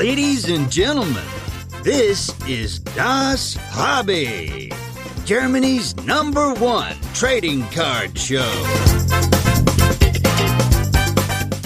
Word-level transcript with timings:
Ladies 0.00 0.48
and 0.48 0.72
gentlemen, 0.72 1.22
this 1.82 2.32
is 2.48 2.78
Das 2.78 3.54
Hobby, 3.68 4.72
Germany's 5.26 5.94
number 6.06 6.54
one 6.54 6.96
trading 7.12 7.64
card 7.68 8.18
show. 8.18 8.50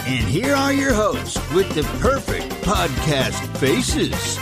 And 0.05 0.27
here 0.27 0.53
are 0.53 0.73
your 0.73 0.93
hosts 0.93 1.39
with 1.53 1.73
the 1.77 1.85
perfect 2.01 2.51
podcast 2.65 3.39
faces 3.59 4.37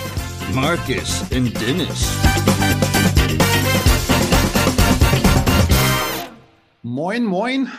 Marcus 0.55 1.31
and 1.31 1.53
Dennis. 1.53 2.17
Moin, 6.83 7.27
moin 7.27 7.71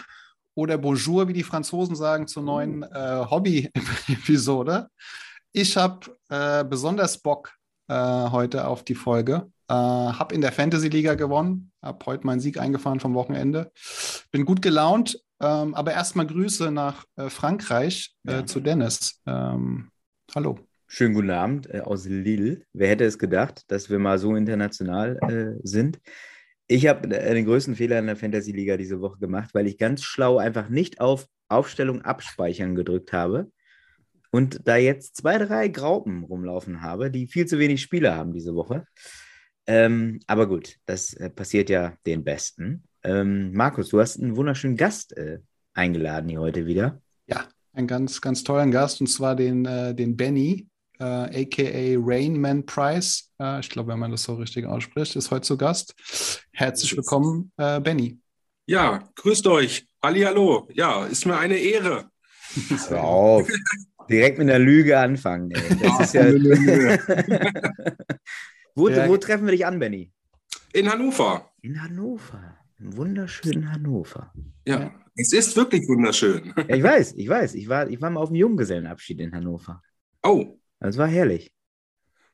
oder 0.54 0.77
Bonjour, 0.77 1.27
wie 1.27 1.34
die 1.34 1.41
Franzosen 1.41 1.95
sagen, 1.95 2.27
zur 2.27 2.43
neuen 2.43 2.84
äh, 2.84 3.25
Hobby-Episode. 3.27 4.89
Ich 5.55 5.77
habe 5.77 6.17
äh, 6.30 6.63
besonders 6.66 7.20
Bock 7.20 7.53
äh, 7.88 7.94
heute 7.94 8.66
auf 8.66 8.84
die 8.84 8.95
Folge. 8.95 9.52
Äh, 9.70 9.73
habe 9.75 10.34
in 10.34 10.41
der 10.41 10.52
Fantasy-Liga 10.52 11.13
gewonnen, 11.13 11.71
habe 11.80 12.03
heute 12.07 12.25
meinen 12.25 12.39
Sieg 12.39 12.59
eingefahren 12.59 12.99
vom 12.99 13.13
Wochenende. 13.13 13.71
Bin 14.31 14.45
gut 14.45 14.63
gelaunt, 14.63 15.21
ähm, 15.39 15.75
aber 15.75 15.94
erstmal 15.94 16.25
Grüße 16.25 16.71
nach 16.71 17.05
äh, 17.17 17.30
Frankreich 17.30 18.16
äh, 18.27 18.31
Ja. 18.31 18.45
zu 18.47 18.61
Dennis. 18.61 19.21
Ähm, 19.27 19.91
hallo. 20.34 20.58
Schönen 20.88 21.13
guten 21.13 21.30
Abend 21.30 21.70
äh, 21.70 21.81
aus 21.81 22.05
Lille. 22.05 22.63
Wer 22.73 22.89
hätte 22.89 23.05
es 23.05 23.20
gedacht, 23.20 23.61
dass 23.67 23.91
wir 23.91 23.99
mal 23.99 24.17
so 24.17 24.35
international 24.35 25.59
sind? 25.61 25.99
Ich 26.66 26.88
habe 26.88 27.08
den 27.08 27.45
größten 27.45 27.75
Fehler 27.75 27.99
in 27.99 28.08
der 28.08 28.16
Fantasy-Liga 28.16 28.75
diese 28.77 29.02
Woche 29.02 29.20
gemacht, 29.20 29.52
weil 29.53 29.67
ich 29.67 29.77
ganz 29.77 30.02
schlau 30.02 30.39
einfach 30.39 30.70
nicht 30.70 30.99
auf 30.99 31.27
Aufstellung 31.47 32.02
abspeichern 32.02 32.73
gedrückt 32.73 33.13
habe 33.13 33.52
und 34.34 34.68
da 34.68 34.78
jetzt 34.78 35.16
zwei, 35.18 35.38
drei 35.38 35.68
Graupen 35.68 36.23
rumlaufen 36.23 36.82
habe, 36.82 37.12
die 37.12 37.28
viel 37.28 37.46
zu 37.46 37.60
wenig 37.60 37.81
Spieler 37.81 38.16
haben 38.16 38.34
diese 38.34 38.56
Woche. 38.56 38.88
Ähm, 39.67 40.20
aber 40.25 40.48
gut, 40.48 40.78
das 40.88 41.14
äh, 41.14 41.30
passiert 41.30 41.70
ja 41.70 41.94
den 42.08 42.23
Besten. 42.23 42.84
Ähm, 43.03 43.53
Markus, 43.53 43.90
du 43.90 44.02
hast 44.02 44.20
einen 44.20 44.36
wunderschönen 44.36 44.75
Gast 44.75 45.16
äh, 45.16 45.38
eingeladen 45.75 46.30
hier 46.30 46.40
heute 46.40 46.66
wieder. 46.66 47.00
Ja, 47.28 47.48
einen 47.73 47.86
ganz, 47.86 48.22
ganz 48.22 48.44
tollen 48.44 48.72
Gast 48.72 49.02
und 49.02 49.08
zwar 49.08 49.36
den, 49.36 49.66
äh, 49.66 49.94
den 49.94 50.17
Benny, 50.17 50.68
äh, 51.00 51.03
aka 51.03 52.00
Rainman 52.03 52.66
Price. 52.66 53.31
Äh, 53.40 53.59
ich 53.59 53.70
glaube, 53.70 53.92
wenn 53.92 54.00
man 54.00 54.09
das 54.09 54.23
so 54.23 54.34
richtig 54.34 54.66
ausspricht, 54.66 55.16
ist 55.16 55.30
heute 55.30 55.42
zu 55.42 55.58
Gast. 55.58 55.94
Herzlich 56.52 56.97
willkommen, 56.97 57.52
äh, 57.58 57.80
Benny. 57.80 58.18
Ja, 58.66 59.08
grüßt 59.14 59.45
euch. 59.45 59.88
Hallihallo. 60.02 60.68
Ja, 60.73 61.06
ist 61.06 61.28
mir 61.28 61.38
eine 61.38 61.58
Ehre. 61.58 62.09
Hör 62.90 63.03
auf. 63.03 63.47
Direkt 64.09 64.38
mit 64.38 64.50
einer 64.50 64.59
Lüge 64.59 65.00
anfangen. 65.00 65.52
Ey. 65.52 65.62
Das 65.82 66.00
ist 66.02 66.14
ja. 66.14 66.26
wo, 68.76 68.90
Ja. 68.90 69.08
wo 69.08 69.18
treffen 69.18 69.46
wir 69.46 69.52
dich 69.52 69.66
an, 69.66 69.80
Benny? 69.80 70.12
In 70.73 70.90
Hannover. 70.92 71.52
In 71.62 71.82
Hannover. 71.82 72.58
Im 72.80 72.98
wunderschönen 72.98 73.72
Hannover. 73.72 74.34
Ja, 74.68 74.80
Ja. 74.80 74.92
es 75.16 75.31
ist 75.34 75.56
wirklich 75.56 75.88
wunderschön. 75.88 76.54
Ja, 76.68 76.76
ich 76.76 76.84
weiß, 76.84 77.14
ich 77.14 77.30
weiß. 77.30 77.56
Ich 77.56 77.70
war, 77.70 77.88
ich 77.90 78.02
war 78.02 78.09
mal 78.09 78.20
auf 78.22 78.30
dem 78.30 78.36
Junggesellenabschied 78.36 79.20
in 79.22 79.31
Hannover. 79.34 79.81
Oh, 80.24 80.59
Das 80.80 80.98
war 80.98 81.08
herrlich. 81.08 81.52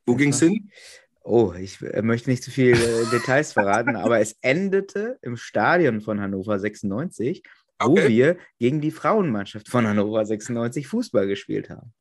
wo 0.06 0.16
ging's 0.16 0.40
hin? 0.40 0.72
Oh, 1.24 1.54
ich 1.54 1.80
äh, 1.84 2.02
möchte 2.02 2.30
nicht 2.32 2.42
zu 2.44 2.50
viel 2.50 2.74
äh, 2.74 3.06
Details 3.12 3.54
verraten, 3.54 3.96
aber 3.96 4.20
es 4.20 4.36
endete 4.42 5.20
im 5.22 5.38
Stadion 5.38 6.02
von 6.02 6.20
Hannover 6.22 6.58
96, 6.60 7.44
wo 7.82 7.92
Okay. 7.92 8.10
wir 8.10 8.38
gegen 8.60 8.82
die 8.82 8.92
Frauenmannschaft 8.92 9.70
von 9.70 9.88
Hannover 9.88 10.26
96 10.26 10.88
Fußball 10.88 11.28
gespielt 11.28 11.70
haben. 11.70 11.94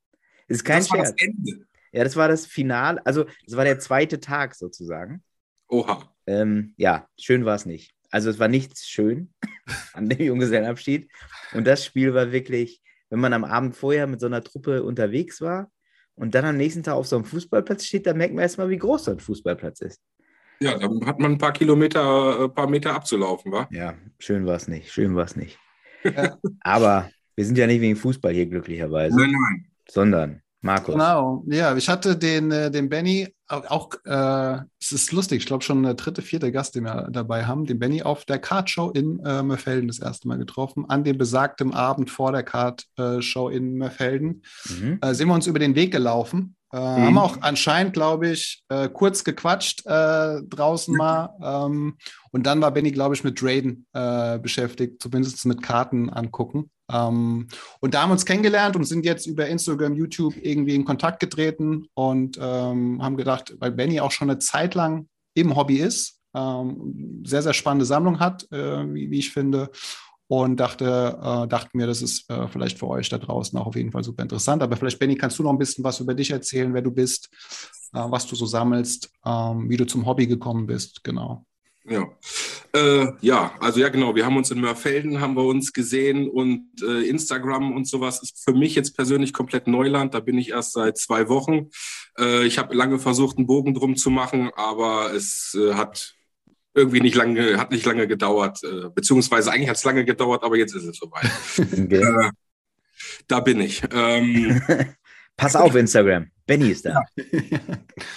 Ist 0.48 0.65
kein 0.65 0.79
das 0.79 0.91
war 0.91 0.98
das 0.98 1.09
Scherz. 1.09 1.23
Ende. 1.23 1.67
Ja, 1.93 2.05
das 2.05 2.17
war 2.17 2.29
das 2.29 2.47
Finale, 2.47 3.05
also 3.07 3.25
das 3.47 3.57
war 3.57 3.65
der 3.65 3.79
zweite 3.79 4.21
Tag 4.21 4.55
sozusagen. 4.55 5.23
Oha. 5.69 6.12
Ähm, 6.27 6.75
ja, 6.77 7.06
schön 7.19 7.44
war 7.44 7.55
es 7.55 7.65
nicht. 7.66 7.93
Also 8.11 8.31
es 8.31 8.39
war 8.39 8.49
nichts 8.49 8.87
schön 8.89 9.33
an 9.94 10.09
dem 10.09 10.21
Junggesellenabschied. 10.21 11.11
Und 11.55 11.66
das 11.66 11.84
Spiel 11.84 12.12
war 12.15 12.33
wirklich, 12.33 12.83
wenn 13.10 13.21
man 13.21 13.33
am 13.33 13.45
Abend 13.45 13.77
vorher 13.77 14.06
mit 14.06 14.21
so 14.21 14.27
einer 14.27 14.43
Truppe 14.43 14.83
unterwegs 14.83 15.41
war 15.41 15.71
und 16.15 16.34
dann 16.34 16.45
am 16.45 16.56
nächsten 16.56 16.83
Tag 16.83 16.95
auf 16.95 17.06
so 17.06 17.16
einem 17.16 17.25
Fußballplatz 17.25 17.84
steht, 17.84 18.06
dann 18.06 18.19
merkt 18.19 18.34
man 18.34 18.43
erstmal, 18.43 18.69
wie 18.71 18.78
groß 18.78 19.05
so 19.05 19.10
ein 19.12 19.21
Fußballplatz 19.21 19.81
ist. 19.83 20.00
Ja, 20.60 20.77
dann 20.77 21.06
hat 21.06 21.21
man 21.21 21.33
ein 21.33 21.39
paar 21.39 21.53
Kilometer, 21.53 22.45
ein 22.45 22.55
paar 22.55 22.69
Meter 22.69 22.95
abzulaufen, 22.95 23.53
wa? 23.53 23.69
Ja, 23.71 23.95
schön 24.19 24.45
war 24.45 24.56
es 24.56 24.69
nicht. 24.69 24.91
Schön 24.93 25.15
war 25.15 25.25
es 25.25 25.37
nicht. 25.37 25.59
Ja. 26.17 26.37
Aber 26.61 27.11
wir 27.37 27.45
sind 27.45 27.59
ja 27.59 27.67
nicht 27.67 27.81
wegen 27.81 27.97
Fußball 27.97 28.33
hier 28.33 28.47
glücklicherweise, 28.47 29.17
Nein, 29.17 29.31
nein. 29.31 29.67
sondern 29.89 30.43
Markus. 30.61 30.95
Genau, 30.95 31.45
ja, 31.47 31.77
ich 31.77 31.89
hatte 31.89 32.17
den, 32.17 32.51
äh, 32.51 32.71
den 32.71 32.89
Benny 32.89 33.29
auch, 33.49 33.65
auch 33.71 33.91
äh, 34.05 34.63
es 34.81 34.93
ist 34.93 35.13
lustig, 35.13 35.39
ich 35.39 35.47
glaube 35.47 35.65
schon 35.65 35.83
der 35.83 35.95
dritte, 35.95 36.21
vierte 36.21 36.53
Gast, 36.53 36.75
den 36.75 36.85
wir 36.85 37.09
dabei 37.11 37.47
haben, 37.47 37.65
den 37.65 37.79
Benny 37.79 38.03
auf 38.03 38.25
der 38.25 38.39
Kartshow 38.39 38.91
in 38.91 39.21
äh, 39.25 39.43
Mörfelden 39.43 39.89
das 39.89 40.01
erste 40.01 40.29
Mal 40.29 40.39
getroffen, 40.39 40.85
an 40.89 41.05
dem 41.05 41.17
besagten 41.17 41.73
Abend 41.73 42.11
vor 42.11 42.33
der 42.33 42.43
Kartshow 42.43 43.49
in 43.49 43.79
Mörfelden. 43.79 44.43
Mhm. 44.69 44.99
Äh, 45.01 45.15
sind 45.15 45.29
wir 45.29 45.35
uns 45.35 45.47
über 45.47 45.59
den 45.59 45.75
Weg 45.75 45.93
gelaufen. 45.93 46.57
Äh, 46.73 46.77
Haben 46.77 47.19
auch 47.19 47.39
anscheinend, 47.41 47.95
glaube 47.95 48.29
ich, 48.29 48.62
äh, 48.69 48.89
kurz 48.89 49.25
gequatscht 49.25 49.87
äh, 49.87 50.43
draußen 50.43 50.95
mal. 50.95 51.31
Ähm, 51.43 51.97
und 52.31 52.47
dann 52.47 52.61
war 52.61 52.71
Benny, 52.71 52.93
glaube 52.93 53.15
ich, 53.15 53.25
mit 53.25 53.41
Drayden 53.41 53.87
äh, 53.95 54.39
beschäftigt, 54.39 55.03
zumindest 55.03 55.45
mit 55.47 55.62
Karten 55.62 56.11
angucken. 56.11 56.71
Ähm, 56.91 57.49
und 57.81 57.95
da 57.95 58.03
haben 58.03 58.11
wir 58.11 58.15
uns 58.15 58.27
kennengelernt 58.27 58.77
und 58.77 58.84
sind 58.84 59.05
jetzt 59.05 59.27
über 59.27 59.47
Instagram, 59.47 59.95
YouTube 59.95 60.34
irgendwie 60.43 60.75
in 60.75 60.84
Kontakt 60.84 61.21
getreten 61.21 61.87
und 61.95 62.39
ähm, 62.41 63.03
haben 63.03 63.17
gedacht, 63.17 63.55
weil 63.59 63.73
Benny 63.73 64.01
auch 64.01 64.11
schon 64.11 64.31
eine 64.31 64.39
Zeit 64.39 64.75
lang 64.75 65.09
im 65.34 65.57
Hobby 65.57 65.78
ist, 65.78 66.21
ähm, 66.34 67.23
sehr, 67.25 67.43
sehr 67.43 67.55
spannende 67.55 67.87
Sammlung 67.87 68.21
hat, 68.21 68.51
äh, 68.53 68.95
wie, 68.95 69.11
wie 69.11 69.19
ich 69.19 69.33
finde. 69.33 69.71
Und 70.31 70.61
dachte, 70.61 71.19
äh, 71.22 71.49
dachten 71.49 71.78
mir, 71.78 71.87
das 71.87 72.03
ist 72.03 72.31
äh, 72.31 72.49
vielleicht 72.49 72.78
für 72.78 72.89
euch 72.89 73.09
da 73.09 73.16
draußen 73.16 73.59
auch 73.59 73.66
auf 73.66 73.77
jeden 73.77 73.93
Fall 73.93 74.05
super 74.05 74.22
interessant. 74.22 74.62
Aber 74.62 74.77
vielleicht, 74.77 74.99
Benny, 74.99 75.16
kannst 75.16 75.39
du 75.39 75.43
noch 75.43 75.53
ein 75.53 75.59
bisschen 75.59 75.84
was 75.84 76.00
über 76.00 76.12
dich 76.12 76.31
erzählen, 76.31 76.75
wer 76.75 76.83
du 76.83 76.91
bist, 76.91 77.31
äh, 77.94 77.99
was 77.99 78.27
du 78.27 78.37
so 78.37 78.44
sammelst, 78.44 79.11
ähm, 79.25 79.71
wie 79.71 79.78
du 79.78 79.87
zum 79.87 80.05
Hobby 80.05 80.27
gekommen 80.27 80.66
bist, 80.66 81.03
genau. 81.03 81.47
Ja. 81.89 82.06
Äh, 82.75 83.12
ja, 83.22 83.53
also 83.61 83.81
ja, 83.81 83.89
genau. 83.89 84.15
Wir 84.15 84.27
haben 84.27 84.37
uns 84.37 84.50
in 84.50 84.61
Mörfelden, 84.61 85.21
haben 85.21 85.34
wir 85.34 85.44
uns 85.44 85.72
gesehen 85.72 86.28
und 86.28 86.69
äh, 86.83 87.09
Instagram 87.09 87.75
und 87.75 87.89
sowas 87.89 88.22
ist 88.22 88.45
für 88.45 88.53
mich 88.53 88.75
jetzt 88.75 88.95
persönlich 88.95 89.33
komplett 89.33 89.66
Neuland. 89.66 90.12
Da 90.12 90.21
bin 90.21 90.37
ich 90.37 90.50
erst 90.50 90.75
seit 90.75 90.99
zwei 90.99 91.28
Wochen. 91.28 91.71
Äh, 92.19 92.47
ich 92.47 92.59
habe 92.59 92.75
lange 92.75 92.99
versucht, 92.99 93.39
einen 93.39 93.47
Bogen 93.47 93.72
drum 93.72 93.97
zu 93.97 94.10
machen, 94.10 94.50
aber 94.55 95.15
es 95.15 95.56
äh, 95.59 95.75
hat 95.75 96.18
irgendwie 96.75 97.01
nicht 97.01 97.17
lange, 97.17 97.59
hat 97.59 97.71
nicht 97.71 97.87
lange 97.87 98.06
gedauert. 98.06 98.62
Äh, 98.62 98.89
beziehungsweise 98.95 99.51
eigentlich 99.51 99.69
hat 99.69 99.77
es 99.77 99.84
lange 99.84 100.05
gedauert, 100.05 100.45
aber 100.45 100.56
jetzt 100.56 100.75
ist 100.75 100.84
es 100.84 100.97
soweit. 100.97 101.31
Okay. 101.59 102.03
äh, 102.03 102.31
da 103.27 103.41
bin 103.41 103.61
ich. 103.61 103.83
Ähm, 103.93 104.61
Pass 105.37 105.55
auf, 105.55 105.77
Instagram. 105.77 106.27
Benny 106.47 106.71
ist 106.71 106.84
da. 106.84 107.05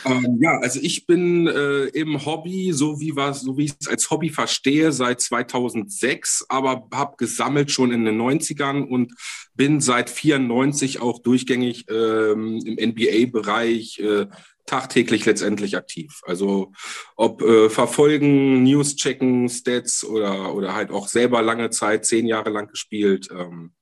Ähm, 0.06 0.40
ja, 0.42 0.58
also 0.58 0.80
ich 0.82 1.06
bin 1.06 1.48
äh, 1.48 1.84
im 1.88 2.26
Hobby, 2.26 2.72
so 2.74 3.00
wie 3.00 3.16
was, 3.16 3.42
so 3.42 3.58
wie 3.58 3.66
ich 3.66 3.74
es 3.80 3.88
als 3.88 4.10
Hobby 4.10 4.30
verstehe, 4.30 4.92
seit 4.92 5.22
2006, 5.22 6.46
aber 6.50 6.88
habe 6.94 7.18
gesammelt 7.18 7.70
schon 7.72 7.92
in 7.92 8.06
den 8.06 8.20
90ern 8.20 8.84
und 8.84 9.14
bin 9.54 9.82
seit 9.82 10.10
94 10.10 11.02
auch 11.02 11.20
durchgängig 11.20 11.86
ähm, 11.90 12.60
im 12.66 12.90
NBA-Bereich 12.90 14.00
äh, 14.00 14.26
tagtäglich 14.72 15.26
letztendlich 15.26 15.76
aktiv. 15.76 16.22
Also 16.24 16.72
ob 17.18 17.42
äh, 17.42 17.70
verfolgen, 17.70 18.64
News 18.64 18.96
checken, 18.96 19.50
Stats 19.50 20.04
oder 20.04 20.56
oder 20.56 20.74
halt 20.74 20.92
auch 20.92 21.08
selber 21.10 21.42
lange 21.42 21.70
Zeit, 21.72 22.06
zehn 22.06 22.26
Jahre 22.26 22.52
lang 22.52 22.68
gespielt. 22.68 23.28
Ähm, 23.32 23.74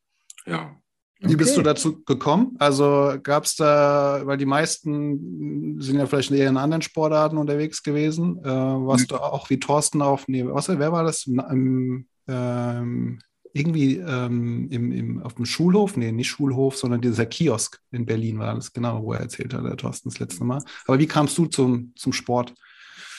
ja. 0.47 0.75
Wie 1.21 1.35
bist 1.35 1.51
Okay. 1.51 1.57
du 1.57 1.63
dazu 1.63 2.03
gekommen? 2.05 2.55
Also 2.59 3.17
gab 3.21 3.43
es 3.43 3.55
da, 3.55 4.21
weil 4.23 4.37
die 4.37 4.45
meisten 4.45 5.79
sind 5.79 5.99
ja 5.99 6.05
vielleicht 6.07 6.31
eher 6.31 6.49
in 6.49 6.57
anderen 6.57 6.81
Sportarten 6.81 7.37
unterwegs 7.37 7.83
gewesen. 7.83 8.39
Äh, 8.43 8.47
warst 8.47 9.11
du 9.11 9.17
auch 9.17 9.49
wie 9.49 9.59
Thorsten 9.59 10.01
auf, 10.01 10.27
nee, 10.27 10.45
was, 10.45 10.69
wer 10.69 10.91
war 10.91 11.03
das? 11.03 11.25
Na, 11.27 11.51
im, 11.51 12.07
ähm, 12.27 13.19
irgendwie 13.53 13.97
ähm, 13.97 14.67
im, 14.69 14.91
im, 14.91 15.23
auf 15.23 15.35
dem 15.35 15.45
Schulhof? 15.45 15.97
Nee, 15.97 16.11
nicht 16.11 16.29
Schulhof, 16.29 16.77
sondern 16.77 17.01
dieser 17.01 17.25
Kiosk 17.25 17.79
in 17.91 18.05
Berlin 18.05 18.39
war 18.39 18.55
das, 18.55 18.73
genau, 18.73 19.03
wo 19.03 19.13
er 19.13 19.21
erzählt 19.21 19.53
hat, 19.53 19.65
der 19.65 19.77
Thorsten 19.77 20.09
das 20.09 20.19
letzte 20.19 20.43
Mal. 20.43 20.61
Aber 20.85 20.99
wie 20.99 21.07
kamst 21.07 21.37
du 21.37 21.45
zum, 21.45 21.93
zum 21.95 22.13
Sport? 22.13 22.53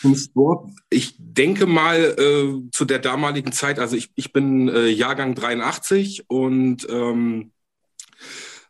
Zum 0.01 0.17
Sport. 0.17 0.71
Ich 0.89 1.15
denke 1.19 1.67
mal 1.67 1.99
äh, 2.19 2.71
zu 2.73 2.85
der 2.85 3.01
damaligen 3.01 3.53
Zeit, 3.53 3.79
also 3.79 3.97
ich, 3.97 4.11
ich 4.15 4.33
bin 4.33 4.69
äh, 4.69 4.89
Jahrgang 4.89 5.35
83 5.35 6.25
und 6.29 6.87
ähm, 6.89 7.53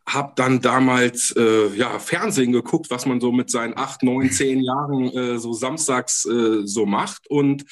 habe 0.09 0.33
dann 0.37 0.61
damals 0.61 1.35
äh, 1.37 1.69
ja, 1.77 1.99
Fernsehen 1.99 2.53
geguckt, 2.53 2.91
was 2.91 3.07
man 3.07 3.21
so 3.21 3.33
mit 3.33 3.51
seinen 3.51 3.77
acht, 3.77 4.03
neun, 4.03 4.31
zehn 4.31 4.61
Jahren 4.61 5.09
äh, 5.11 5.39
so 5.39 5.53
samstags 5.53 6.25
äh, 6.25 6.67
so 6.67 6.87
macht. 6.87 7.29
Und 7.29 7.65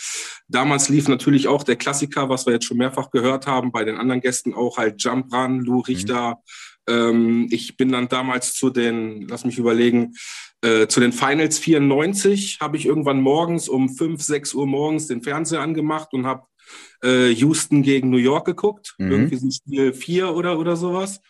damals 0.46 0.88
lief 0.88 1.08
natürlich 1.08 1.48
auch 1.48 1.64
der 1.64 1.76
Klassiker, 1.76 2.28
was 2.28 2.46
wir 2.46 2.54
jetzt 2.54 2.66
schon 2.66 2.78
mehrfach 2.78 3.10
gehört 3.10 3.46
haben, 3.46 3.72
bei 3.72 3.84
den 3.84 3.96
anderen 3.96 4.20
Gästen 4.20 4.54
auch 4.54 4.78
halt 4.78 5.02
Jump 5.02 5.32
Run, 5.32 5.60
Lou 5.60 5.80
Richter, 5.80 6.38
Ähm, 6.88 7.48
ich 7.50 7.76
bin 7.76 7.92
dann 7.92 8.08
damals 8.08 8.54
zu 8.54 8.70
den, 8.70 9.28
lass 9.28 9.44
mich 9.44 9.58
überlegen, 9.58 10.14
äh, 10.62 10.88
zu 10.88 11.00
den 11.00 11.12
Finals 11.12 11.58
94 11.58 12.58
habe 12.60 12.76
ich 12.76 12.86
irgendwann 12.86 13.20
morgens 13.20 13.68
um 13.68 13.88
5, 13.88 14.22
6 14.22 14.54
Uhr 14.54 14.66
morgens 14.66 15.06
den 15.06 15.22
Fernseher 15.22 15.60
angemacht 15.60 16.12
und 16.12 16.26
habe 16.26 16.42
äh, 17.02 17.30
Houston 17.30 17.82
gegen 17.82 18.10
New 18.10 18.18
York 18.18 18.46
geguckt. 18.46 18.94
Mhm. 18.98 19.10
Irgendwie 19.10 19.36
so 19.36 19.50
Spiel 19.50 19.92
4 19.92 20.34
oder, 20.34 20.58
oder 20.58 20.76
sowas. 20.76 21.20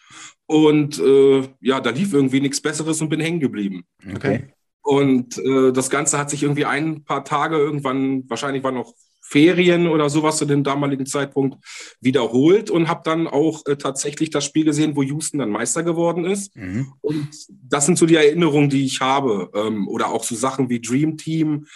Und 0.46 0.98
äh, 0.98 1.48
ja, 1.60 1.80
da 1.80 1.90
lief 1.90 2.12
irgendwie 2.12 2.40
nichts 2.40 2.60
Besseres 2.60 3.00
und 3.00 3.08
bin 3.08 3.20
hängen 3.20 3.40
geblieben. 3.40 3.84
Okay. 4.14 4.48
Und 4.82 5.36
äh, 5.38 5.72
das 5.72 5.90
Ganze 5.90 6.18
hat 6.18 6.30
sich 6.30 6.42
irgendwie 6.42 6.64
ein 6.64 7.04
paar 7.04 7.24
Tage 7.24 7.56
irgendwann, 7.56 8.24
wahrscheinlich 8.28 8.62
war 8.62 8.72
noch 8.72 8.94
Ferien 9.28 9.86
oder 9.86 10.08
sowas 10.08 10.38
zu 10.38 10.46
dem 10.46 10.64
damaligen 10.64 11.04
Zeitpunkt 11.04 11.58
wiederholt 12.00 12.70
und 12.70 12.88
habe 12.88 13.02
dann 13.04 13.26
auch 13.26 13.66
äh, 13.66 13.76
tatsächlich 13.76 14.30
das 14.30 14.46
Spiel 14.46 14.64
gesehen, 14.64 14.96
wo 14.96 15.02
Houston 15.02 15.38
dann 15.38 15.50
Meister 15.50 15.82
geworden 15.82 16.24
ist. 16.24 16.56
Mhm. 16.56 16.94
Und 17.02 17.28
das 17.48 17.84
sind 17.84 17.98
so 17.98 18.06
die 18.06 18.14
Erinnerungen, 18.14 18.70
die 18.70 18.86
ich 18.86 19.02
habe. 19.02 19.50
Ähm, 19.54 19.86
oder 19.86 20.08
auch 20.08 20.24
so 20.24 20.34
Sachen 20.34 20.70
wie 20.70 20.80
Dream 20.80 21.18
Team. 21.18 21.66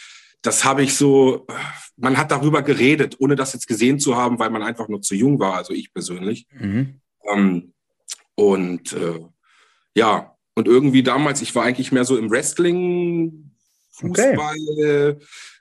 Das 0.42 0.64
habe 0.64 0.82
ich 0.82 0.96
so, 0.96 1.46
man 1.96 2.18
hat 2.18 2.30
darüber 2.30 2.62
geredet, 2.62 3.16
ohne 3.20 3.36
das 3.36 3.52
jetzt 3.52 3.68
gesehen 3.68 4.00
zu 4.00 4.16
haben, 4.16 4.38
weil 4.38 4.50
man 4.50 4.62
einfach 4.62 4.88
nur 4.88 5.00
zu 5.00 5.14
jung 5.14 5.38
war, 5.38 5.54
also 5.54 5.72
ich 5.72 5.92
persönlich. 5.92 6.46
Mhm. 6.52 7.00
Ähm, 7.32 7.72
und 8.34 8.92
äh, 8.92 9.20
ja, 9.94 10.36
und 10.54 10.68
irgendwie 10.68 11.02
damals, 11.02 11.42
ich 11.42 11.54
war 11.54 11.64
eigentlich 11.64 11.92
mehr 11.92 12.04
so 12.04 12.16
im 12.16 12.30
Wrestling, 12.30 13.52
Fußball, 13.92 14.56
okay. 14.72 15.16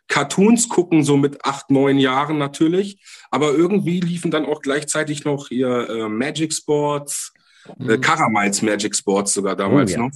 Cartoons 0.07 0.67
gucken, 0.67 1.03
so 1.03 1.15
mit 1.15 1.45
acht, 1.45 1.69
neun 1.69 1.97
Jahren 1.97 2.37
natürlich. 2.37 3.01
Aber 3.29 3.51
irgendwie 3.51 4.01
liefen 4.01 4.31
dann 4.31 4.45
auch 4.45 4.61
gleichzeitig 4.61 5.23
noch 5.23 5.47
hier 5.47 5.89
äh, 5.89 6.09
Magic 6.09 6.53
Sports, 6.53 7.33
äh, 7.79 7.97
mhm. 7.97 8.01
Karamals 8.01 8.61
Magic 8.61 8.95
Sports 8.95 9.33
sogar 9.33 9.55
damals 9.55 9.91
oh, 9.91 9.95
ja. 9.95 10.01
noch. 10.01 10.11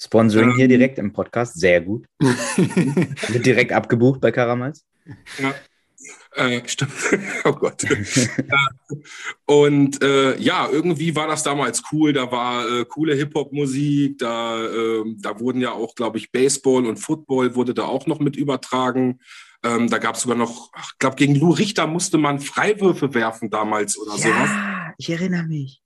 Sponsoring 0.00 0.50
ähm, 0.50 0.56
hier 0.56 0.68
direkt 0.68 0.98
im 0.98 1.12
Podcast, 1.12 1.60
sehr 1.60 1.80
gut. 1.82 2.06
Wird 2.18 3.44
direkt 3.44 3.72
abgebucht 3.72 4.20
bei 4.20 4.32
Karamals. 4.32 4.84
Ja. 5.38 5.54
Äh, 6.36 6.66
stimmt. 6.66 6.92
oh 7.44 7.52
Gott. 7.52 7.84
und 9.46 10.02
äh, 10.02 10.38
ja, 10.38 10.68
irgendwie 10.70 11.14
war 11.14 11.26
das 11.26 11.42
damals 11.42 11.82
cool. 11.92 12.12
Da 12.12 12.30
war 12.32 12.66
äh, 12.66 12.84
coole 12.86 13.14
Hip-Hop-Musik. 13.14 14.18
Da, 14.18 14.64
ähm, 14.64 15.18
da 15.20 15.38
wurden 15.38 15.60
ja 15.60 15.72
auch, 15.72 15.94
glaube 15.94 16.18
ich, 16.18 16.32
Baseball 16.32 16.86
und 16.86 16.96
Football 16.96 17.54
wurde 17.54 17.74
da 17.74 17.84
auch 17.84 18.06
noch 18.06 18.20
mit 18.20 18.36
übertragen. 18.36 19.20
Ähm, 19.62 19.90
da 19.90 19.98
gab 19.98 20.14
es 20.14 20.22
sogar 20.22 20.38
noch, 20.38 20.70
ich 20.80 20.98
glaube, 20.98 21.16
gegen 21.16 21.34
Lou 21.34 21.50
Richter 21.50 21.86
musste 21.86 22.16
man 22.16 22.40
Freiwürfe 22.40 23.12
werfen 23.12 23.50
damals 23.50 23.98
oder 23.98 24.12
ja, 24.12 24.18
sowas. 24.18 24.50
Ich 24.96 25.10
erinnere 25.10 25.42
mich. 25.42 25.82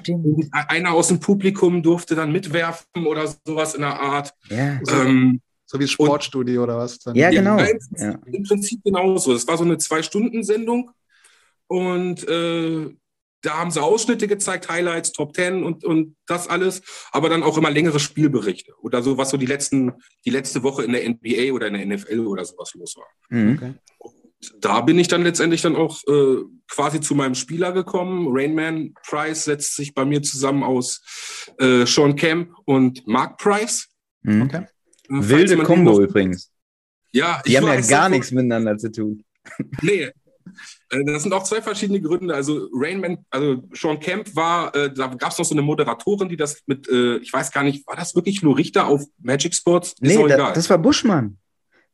Stimmt. 0.00 0.48
Einer 0.52 0.92
aus 0.92 1.08
dem 1.08 1.20
Publikum 1.20 1.82
durfte 1.82 2.14
dann 2.14 2.32
mitwerfen 2.32 3.06
oder 3.06 3.32
sowas 3.46 3.74
in 3.74 3.82
der 3.82 3.98
Art. 3.98 4.34
Ja. 4.48 4.80
Ähm, 4.90 5.40
so 5.66 5.80
wie 5.80 5.88
Sportstudio 5.88 6.62
und, 6.62 6.68
oder 6.68 6.78
was? 6.78 6.98
Dann. 6.98 7.14
Ja, 7.14 7.30
genau. 7.30 7.58
Ja, 7.58 7.66
im, 7.66 8.34
Im 8.34 8.42
Prinzip 8.42 8.84
genauso. 8.84 9.32
Das 9.32 9.46
war 9.48 9.56
so 9.56 9.64
eine 9.64 9.78
Zwei-Stunden-Sendung 9.78 10.90
und 11.66 12.28
äh, 12.28 12.90
da 13.42 13.58
haben 13.58 13.70
sie 13.70 13.82
Ausschnitte 13.82 14.28
gezeigt, 14.28 14.68
Highlights, 14.68 15.12
Top 15.12 15.32
Ten 15.32 15.64
und, 15.64 15.84
und 15.84 16.16
das 16.26 16.48
alles, 16.48 16.82
aber 17.10 17.28
dann 17.28 17.42
auch 17.42 17.58
immer 17.58 17.70
längere 17.70 17.98
Spielberichte 17.98 18.72
oder 18.80 19.02
so, 19.02 19.18
was 19.18 19.30
so 19.30 19.36
die, 19.36 19.46
letzten, 19.46 19.92
die 20.24 20.30
letzte 20.30 20.62
Woche 20.62 20.84
in 20.84 20.92
der 20.92 21.08
NBA 21.08 21.52
oder 21.52 21.66
in 21.66 21.74
der 21.74 21.86
NFL 21.86 22.26
oder 22.26 22.44
sowas 22.44 22.72
los 22.74 22.96
war. 22.96 23.06
Mhm. 23.30 23.54
Okay. 23.56 23.74
Da 24.60 24.80
bin 24.80 24.98
ich 24.98 25.08
dann 25.08 25.22
letztendlich 25.22 25.62
dann 25.62 25.76
auch 25.76 26.00
äh, 26.08 26.42
quasi 26.68 27.00
zu 27.00 27.14
meinem 27.14 27.34
Spieler 27.34 27.72
gekommen. 27.72 28.28
Rainman 28.30 28.94
Price 29.06 29.44
setzt 29.44 29.76
sich 29.76 29.94
bei 29.94 30.04
mir 30.04 30.22
zusammen 30.22 30.64
aus 30.64 31.00
äh, 31.58 31.86
Sean 31.86 32.16
Kemp 32.16 32.52
und 32.64 33.06
Mark 33.06 33.38
Price. 33.38 33.88
Mhm. 34.22 34.42
Okay. 34.42 34.66
Wilde 35.08 35.56
Kombo 35.58 36.00
übrigens. 36.00 36.50
Ja, 37.12 37.42
die 37.46 37.56
haben 37.56 37.66
ja 37.66 37.80
gar 37.80 38.08
nichts 38.08 38.30
miteinander 38.30 38.76
zu 38.78 38.90
tun. 38.90 39.24
Nee. 39.82 40.10
Äh, 40.90 41.04
das 41.04 41.22
sind 41.22 41.32
auch 41.32 41.42
zwei 41.42 41.62
verschiedene 41.62 42.00
Gründe. 42.00 42.34
Also 42.34 42.68
Rainman, 42.72 43.24
also 43.30 43.62
Sean 43.72 43.98
Kemp 43.98 44.34
war, 44.34 44.74
äh, 44.74 44.92
da 44.92 45.08
gab 45.08 45.32
es 45.32 45.38
noch 45.38 45.44
so 45.44 45.54
eine 45.54 45.62
Moderatorin, 45.62 46.28
die 46.28 46.36
das 46.36 46.62
mit, 46.66 46.88
äh, 46.88 47.16
ich 47.18 47.32
weiß 47.32 47.50
gar 47.50 47.64
nicht, 47.64 47.86
war 47.86 47.96
das 47.96 48.14
wirklich 48.14 48.42
nur 48.42 48.56
Richter 48.56 48.86
auf 48.86 49.04
Magic 49.18 49.54
Sports? 49.54 49.94
Ist 50.00 50.16
nee, 50.16 50.28
da, 50.28 50.52
das 50.52 50.68
war 50.70 50.78
Buschmann. 50.78 51.38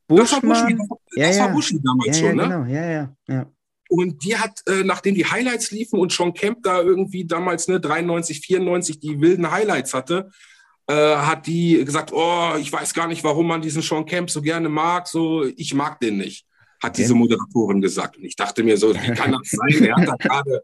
Buschmann. 0.08 0.40
Das 0.40 0.42
war 0.42 0.76
Buschmann, 0.76 0.98
das 1.14 1.36
ja. 1.36 1.44
war 1.44 1.52
Buschmann 1.52 1.82
damals 1.82 2.18
schon, 2.18 2.36
ne? 2.36 2.42
Genau, 2.42 2.64
ja, 2.64 2.90
ja, 2.90 3.16
ja. 3.28 3.52
Und 3.90 4.22
die 4.22 4.36
hat, 4.36 4.60
äh, 4.66 4.84
nachdem 4.84 5.14
die 5.14 5.24
Highlights 5.24 5.70
liefen 5.70 5.98
und 5.98 6.12
Sean 6.12 6.34
Kemp 6.34 6.62
da 6.62 6.82
irgendwie 6.82 7.24
damals, 7.24 7.68
ne, 7.68 7.80
93, 7.80 8.40
94, 8.40 9.00
die 9.00 9.20
wilden 9.20 9.50
Highlights 9.50 9.94
hatte, 9.94 10.30
äh, 10.86 11.16
hat 11.16 11.46
die 11.46 11.82
gesagt, 11.84 12.12
oh, 12.12 12.52
ich 12.60 12.70
weiß 12.70 12.92
gar 12.92 13.08
nicht, 13.08 13.24
warum 13.24 13.46
man 13.46 13.62
diesen 13.62 13.82
Sean 13.82 14.04
Camp 14.04 14.30
so 14.30 14.42
gerne 14.42 14.68
mag. 14.68 15.08
So, 15.08 15.44
ich 15.44 15.72
mag 15.72 16.00
den 16.00 16.18
nicht, 16.18 16.46
hat 16.82 16.90
okay. 16.90 17.02
diese 17.02 17.14
Moderatorin 17.14 17.80
gesagt. 17.80 18.18
Und 18.18 18.24
ich 18.24 18.36
dachte 18.36 18.62
mir 18.62 18.76
so, 18.76 18.94
wie 18.94 19.12
kann 19.12 19.32
das 19.32 19.50
sein? 19.50 19.84
Er 19.84 19.96
hat 19.96 20.08
da 20.08 20.16
gerade, 20.18 20.62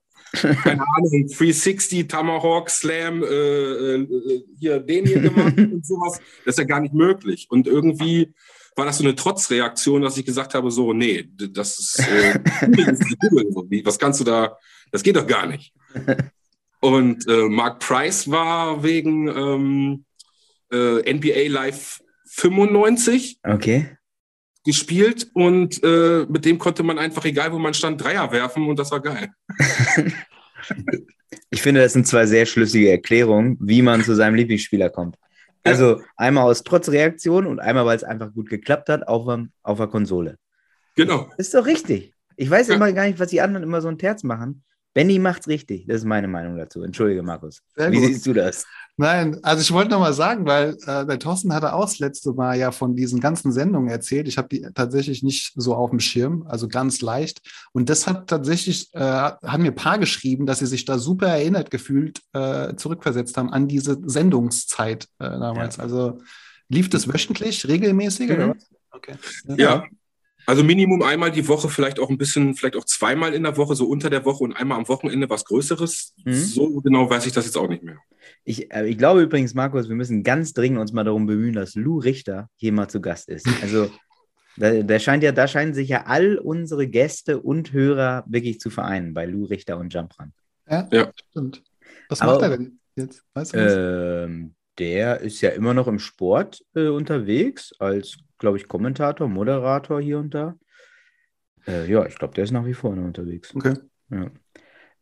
keine 0.62 0.82
Ahnung, 0.82 1.26
360, 1.26 2.06
Tomahawk, 2.06 2.68
Slam, 2.68 3.22
äh, 3.22 3.26
äh, 3.26 4.44
hier 4.58 4.80
den 4.80 5.06
hier 5.06 5.20
gemacht 5.20 5.56
und 5.56 5.86
sowas. 5.86 6.20
Das 6.44 6.54
ist 6.54 6.58
ja 6.58 6.64
gar 6.64 6.80
nicht 6.80 6.94
möglich. 6.94 7.46
Und 7.48 7.66
irgendwie 7.66 8.34
war 8.76 8.86
das 8.86 8.98
so 8.98 9.04
eine 9.04 9.14
Trotzreaktion, 9.14 10.02
dass 10.02 10.16
ich 10.16 10.26
gesagt 10.26 10.54
habe, 10.54 10.70
so, 10.70 10.92
nee, 10.92 11.28
das 11.50 11.78
ist, 11.78 11.98
äh, 12.00 12.34
was 13.84 13.98
kannst 13.98 14.20
du 14.20 14.24
da, 14.24 14.56
das 14.90 15.02
geht 15.02 15.16
doch 15.16 15.26
gar 15.26 15.46
nicht. 15.46 15.72
Und 16.80 17.26
äh, 17.28 17.48
Mark 17.48 17.78
Price 17.78 18.30
war 18.30 18.82
wegen, 18.82 19.28
ähm, 19.28 20.04
äh, 20.74 21.14
NBA 21.14 21.48
Live 21.48 22.02
95 22.26 23.38
okay. 23.44 23.96
gespielt 24.64 25.28
und 25.34 25.82
äh, 25.84 26.26
mit 26.28 26.44
dem 26.44 26.58
konnte 26.58 26.82
man 26.82 26.98
einfach, 26.98 27.24
egal 27.24 27.52
wo 27.52 27.58
man 27.58 27.74
stand, 27.74 28.02
Dreier 28.02 28.30
werfen 28.32 28.66
und 28.66 28.78
das 28.78 28.90
war 28.90 29.00
geil. 29.00 29.30
ich 31.50 31.62
finde, 31.62 31.80
das 31.80 31.92
sind 31.92 32.06
zwei 32.06 32.26
sehr 32.26 32.46
schlüssige 32.46 32.90
Erklärungen, 32.90 33.56
wie 33.60 33.82
man 33.82 34.02
zu 34.02 34.14
seinem 34.14 34.34
Lieblingsspieler 34.34 34.90
kommt. 34.90 35.16
Also 35.64 36.02
einmal 36.16 36.44
aus 36.44 36.62
Trotzreaktion 36.62 37.46
und 37.46 37.58
einmal, 37.58 37.86
weil 37.86 37.96
es 37.96 38.04
einfach 38.04 38.32
gut 38.32 38.50
geklappt 38.50 38.88
hat 38.88 39.08
auf, 39.08 39.26
auf 39.62 39.78
der 39.78 39.86
Konsole. 39.86 40.36
Genau. 40.94 41.28
Das 41.36 41.46
ist 41.46 41.54
doch 41.54 41.66
richtig. 41.66 42.14
Ich 42.36 42.50
weiß 42.50 42.68
ja. 42.68 42.74
immer 42.74 42.92
gar 42.92 43.06
nicht, 43.06 43.18
was 43.18 43.28
die 43.28 43.40
anderen 43.40 43.62
immer 43.62 43.80
so 43.80 43.88
ein 43.88 43.98
Terz 43.98 44.22
machen. 44.22 44.62
Benny 44.92 45.18
macht's 45.18 45.48
richtig. 45.48 45.86
Das 45.86 45.96
ist 45.98 46.04
meine 46.04 46.28
Meinung 46.28 46.56
dazu. 46.56 46.82
Entschuldige, 46.82 47.22
Markus. 47.22 47.62
Sehr 47.74 47.90
Wie 47.90 47.96
gut. 47.96 48.06
siehst 48.06 48.26
du 48.26 48.32
das? 48.32 48.64
Nein, 48.96 49.40
also 49.42 49.60
ich 49.60 49.72
wollte 49.72 49.90
noch 49.90 49.98
mal 49.98 50.12
sagen, 50.12 50.46
weil 50.46 50.76
äh, 50.86 51.04
der 51.04 51.18
Thorsten 51.18 51.52
hatte 51.52 51.72
auch 51.72 51.84
das 51.84 51.98
letzte 51.98 52.32
Mal 52.32 52.56
ja 52.56 52.70
von 52.70 52.94
diesen 52.94 53.18
ganzen 53.18 53.50
Sendungen 53.50 53.88
erzählt. 53.88 54.28
Ich 54.28 54.38
habe 54.38 54.48
die 54.48 54.66
tatsächlich 54.72 55.24
nicht 55.24 55.52
so 55.56 55.74
auf 55.74 55.90
dem 55.90 55.98
Schirm, 55.98 56.46
also 56.48 56.68
ganz 56.68 57.00
leicht. 57.00 57.40
Und 57.72 57.90
das 57.90 58.06
hat 58.06 58.28
tatsächlich, 58.28 58.94
äh, 58.94 59.00
haben 59.00 59.62
mir 59.62 59.72
ein 59.72 59.74
paar 59.74 59.98
geschrieben, 59.98 60.46
dass 60.46 60.60
sie 60.60 60.66
sich 60.66 60.84
da 60.84 60.98
super 60.98 61.26
erinnert 61.26 61.72
gefühlt 61.72 62.20
äh, 62.34 62.76
zurückversetzt 62.76 63.36
haben 63.36 63.50
an 63.50 63.66
diese 63.66 63.98
Sendungszeit 64.04 65.08
äh, 65.18 65.28
damals. 65.28 65.78
Ja. 65.78 65.82
Also 65.82 66.20
lief 66.68 66.88
das 66.88 67.12
wöchentlich, 67.12 67.66
regelmäßig? 67.66 68.30
Mhm. 68.30 68.54
Okay. 68.92 69.14
Ja, 69.56 69.84
also 70.46 70.62
Minimum 70.62 71.02
einmal 71.02 71.30
die 71.30 71.46
Woche, 71.48 71.68
vielleicht 71.68 71.98
auch 71.98 72.10
ein 72.10 72.18
bisschen, 72.18 72.54
vielleicht 72.54 72.76
auch 72.76 72.84
zweimal 72.84 73.34
in 73.34 73.42
der 73.42 73.56
Woche, 73.56 73.74
so 73.74 73.86
unter 73.86 74.10
der 74.10 74.24
Woche 74.24 74.44
und 74.44 74.52
einmal 74.52 74.78
am 74.78 74.88
Wochenende 74.88 75.28
was 75.30 75.44
Größeres. 75.44 76.14
Mhm. 76.24 76.34
So 76.34 76.80
genau 76.80 77.08
weiß 77.08 77.26
ich 77.26 77.32
das 77.32 77.46
jetzt 77.46 77.56
auch 77.56 77.68
nicht 77.68 77.82
mehr. 77.82 77.98
Ich, 78.44 78.72
äh, 78.72 78.86
ich 78.86 78.98
glaube 78.98 79.22
übrigens, 79.22 79.54
Markus, 79.54 79.88
wir 79.88 79.96
müssen 79.96 80.22
ganz 80.22 80.52
dringend 80.52 80.78
uns 80.78 80.92
mal 80.92 81.04
darum 81.04 81.26
bemühen, 81.26 81.54
dass 81.54 81.74
Lou 81.74 81.98
Richter 81.98 82.48
hier 82.56 82.72
mal 82.72 82.88
zu 82.88 83.00
Gast 83.00 83.28
ist. 83.28 83.46
Also 83.62 83.90
da, 84.56 84.82
da, 84.82 84.98
scheint 84.98 85.22
ja, 85.22 85.32
da 85.32 85.48
scheinen 85.48 85.74
sich 85.74 85.88
ja 85.88 86.04
all 86.06 86.36
unsere 86.36 86.86
Gäste 86.86 87.40
und 87.40 87.72
Hörer 87.72 88.24
wirklich 88.26 88.60
zu 88.60 88.70
vereinen 88.70 89.14
bei 89.14 89.26
Lou 89.26 89.44
Richter 89.44 89.78
und 89.78 89.92
Jumpran. 89.92 90.32
Ja, 90.68 90.88
ja. 90.92 91.10
stimmt. 91.30 91.62
Was 92.08 92.20
Aber, 92.20 92.32
macht 92.32 92.42
er 92.42 92.58
denn 92.58 92.80
jetzt? 92.96 93.22
Weißt 93.34 93.54
du 93.54 94.24
ähm, 94.24 94.54
der 94.78 95.20
ist 95.20 95.40
ja 95.40 95.50
immer 95.50 95.74
noch 95.74 95.86
im 95.86 95.98
Sport 95.98 96.64
äh, 96.74 96.88
unterwegs 96.88 97.72
als 97.78 98.16
glaube 98.44 98.58
ich, 98.58 98.68
Kommentator, 98.68 99.26
Moderator 99.26 100.02
hier 100.02 100.18
und 100.18 100.34
da. 100.34 100.54
Äh, 101.66 101.90
ja, 101.90 102.04
ich 102.04 102.16
glaube, 102.16 102.34
der 102.34 102.44
ist 102.44 102.50
nach 102.50 102.66
wie 102.66 102.74
vor 102.74 102.94
noch 102.94 103.02
unterwegs. 103.02 103.54
Okay. 103.54 103.74
Ja. 104.10 104.30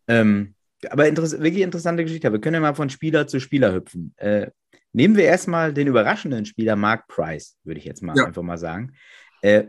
Ähm, 0.06 0.54
aber 0.88 1.08
interess 1.08 1.32
wirklich 1.40 1.64
interessante 1.64 2.04
Geschichte. 2.04 2.30
Wir 2.30 2.40
können 2.40 2.54
ja 2.54 2.60
mal 2.60 2.76
von 2.76 2.88
Spieler 2.88 3.26
zu 3.26 3.40
Spieler 3.40 3.74
hüpfen. 3.74 4.14
Äh, 4.16 4.52
nehmen 4.92 5.16
wir 5.16 5.24
erstmal 5.24 5.74
den 5.74 5.88
überraschenden 5.88 6.46
Spieler 6.46 6.76
Mark 6.76 7.08
Price, 7.08 7.58
würde 7.64 7.80
ich 7.80 7.84
jetzt 7.84 8.00
mal 8.00 8.16
ja. 8.16 8.26
einfach 8.26 8.42
mal 8.42 8.58
sagen. 8.58 8.92
Äh, 9.40 9.64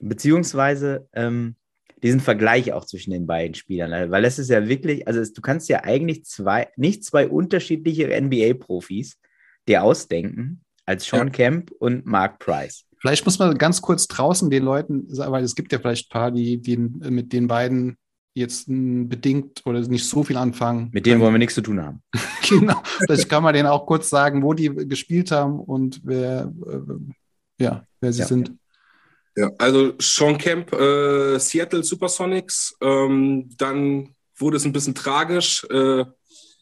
beziehungsweise 0.00 1.08
ähm, 1.12 1.54
diesen 2.02 2.18
Vergleich 2.18 2.72
auch 2.72 2.86
zwischen 2.86 3.12
den 3.12 3.28
beiden 3.28 3.54
Spielern, 3.54 4.10
weil 4.10 4.22
das 4.22 4.40
ist 4.40 4.50
ja 4.50 4.66
wirklich, 4.66 5.06
also 5.06 5.20
es, 5.20 5.32
du 5.32 5.42
kannst 5.42 5.68
ja 5.68 5.84
eigentlich 5.84 6.24
zwei, 6.24 6.68
nicht 6.74 7.04
zwei 7.04 7.28
unterschiedliche 7.28 8.08
NBA-Profis 8.20 9.20
dir 9.68 9.84
ausdenken, 9.84 10.64
als 10.90 11.04
Sean 11.04 11.28
ja. 11.28 11.32
Kemp 11.32 11.70
und 11.78 12.04
Mark 12.04 12.40
Price. 12.40 12.84
Vielleicht 12.98 13.24
muss 13.24 13.38
man 13.38 13.56
ganz 13.56 13.80
kurz 13.80 14.08
draußen 14.08 14.50
den 14.50 14.64
Leuten, 14.64 15.06
weil 15.08 15.44
es 15.44 15.54
gibt 15.54 15.72
ja 15.72 15.78
vielleicht 15.78 16.08
ein 16.08 16.12
paar, 16.12 16.30
die, 16.30 16.58
die 16.58 16.76
mit 16.76 17.32
den 17.32 17.46
beiden 17.46 17.96
jetzt 18.34 18.66
bedingt 18.68 19.62
oder 19.64 19.80
nicht 19.80 20.06
so 20.06 20.22
viel 20.22 20.36
anfangen. 20.36 20.90
Mit 20.92 21.06
denen 21.06 21.20
wollen 21.20 21.34
wir 21.34 21.38
nichts 21.38 21.54
zu 21.54 21.62
tun 21.62 21.80
haben. 21.80 22.02
genau. 22.48 22.82
Vielleicht 23.06 23.28
kann 23.28 23.42
man 23.42 23.54
denen 23.54 23.68
auch 23.68 23.86
kurz 23.86 24.10
sagen, 24.10 24.42
wo 24.42 24.52
die 24.52 24.68
gespielt 24.68 25.30
haben 25.30 25.60
und 25.60 26.00
wer, 26.04 26.52
äh, 26.66 27.62
ja, 27.64 27.84
wer 28.00 28.12
sie 28.12 28.20
ja. 28.20 28.26
sind. 28.26 28.52
Ja, 29.36 29.50
also 29.58 29.94
Sean 30.00 30.36
Kemp, 30.36 30.72
äh, 30.72 31.38
Seattle 31.38 31.84
Supersonics, 31.84 32.76
ähm, 32.80 33.48
dann 33.56 34.14
wurde 34.36 34.56
es 34.56 34.64
ein 34.64 34.72
bisschen 34.72 34.94
tragisch 34.94 35.64
äh, 35.70 36.04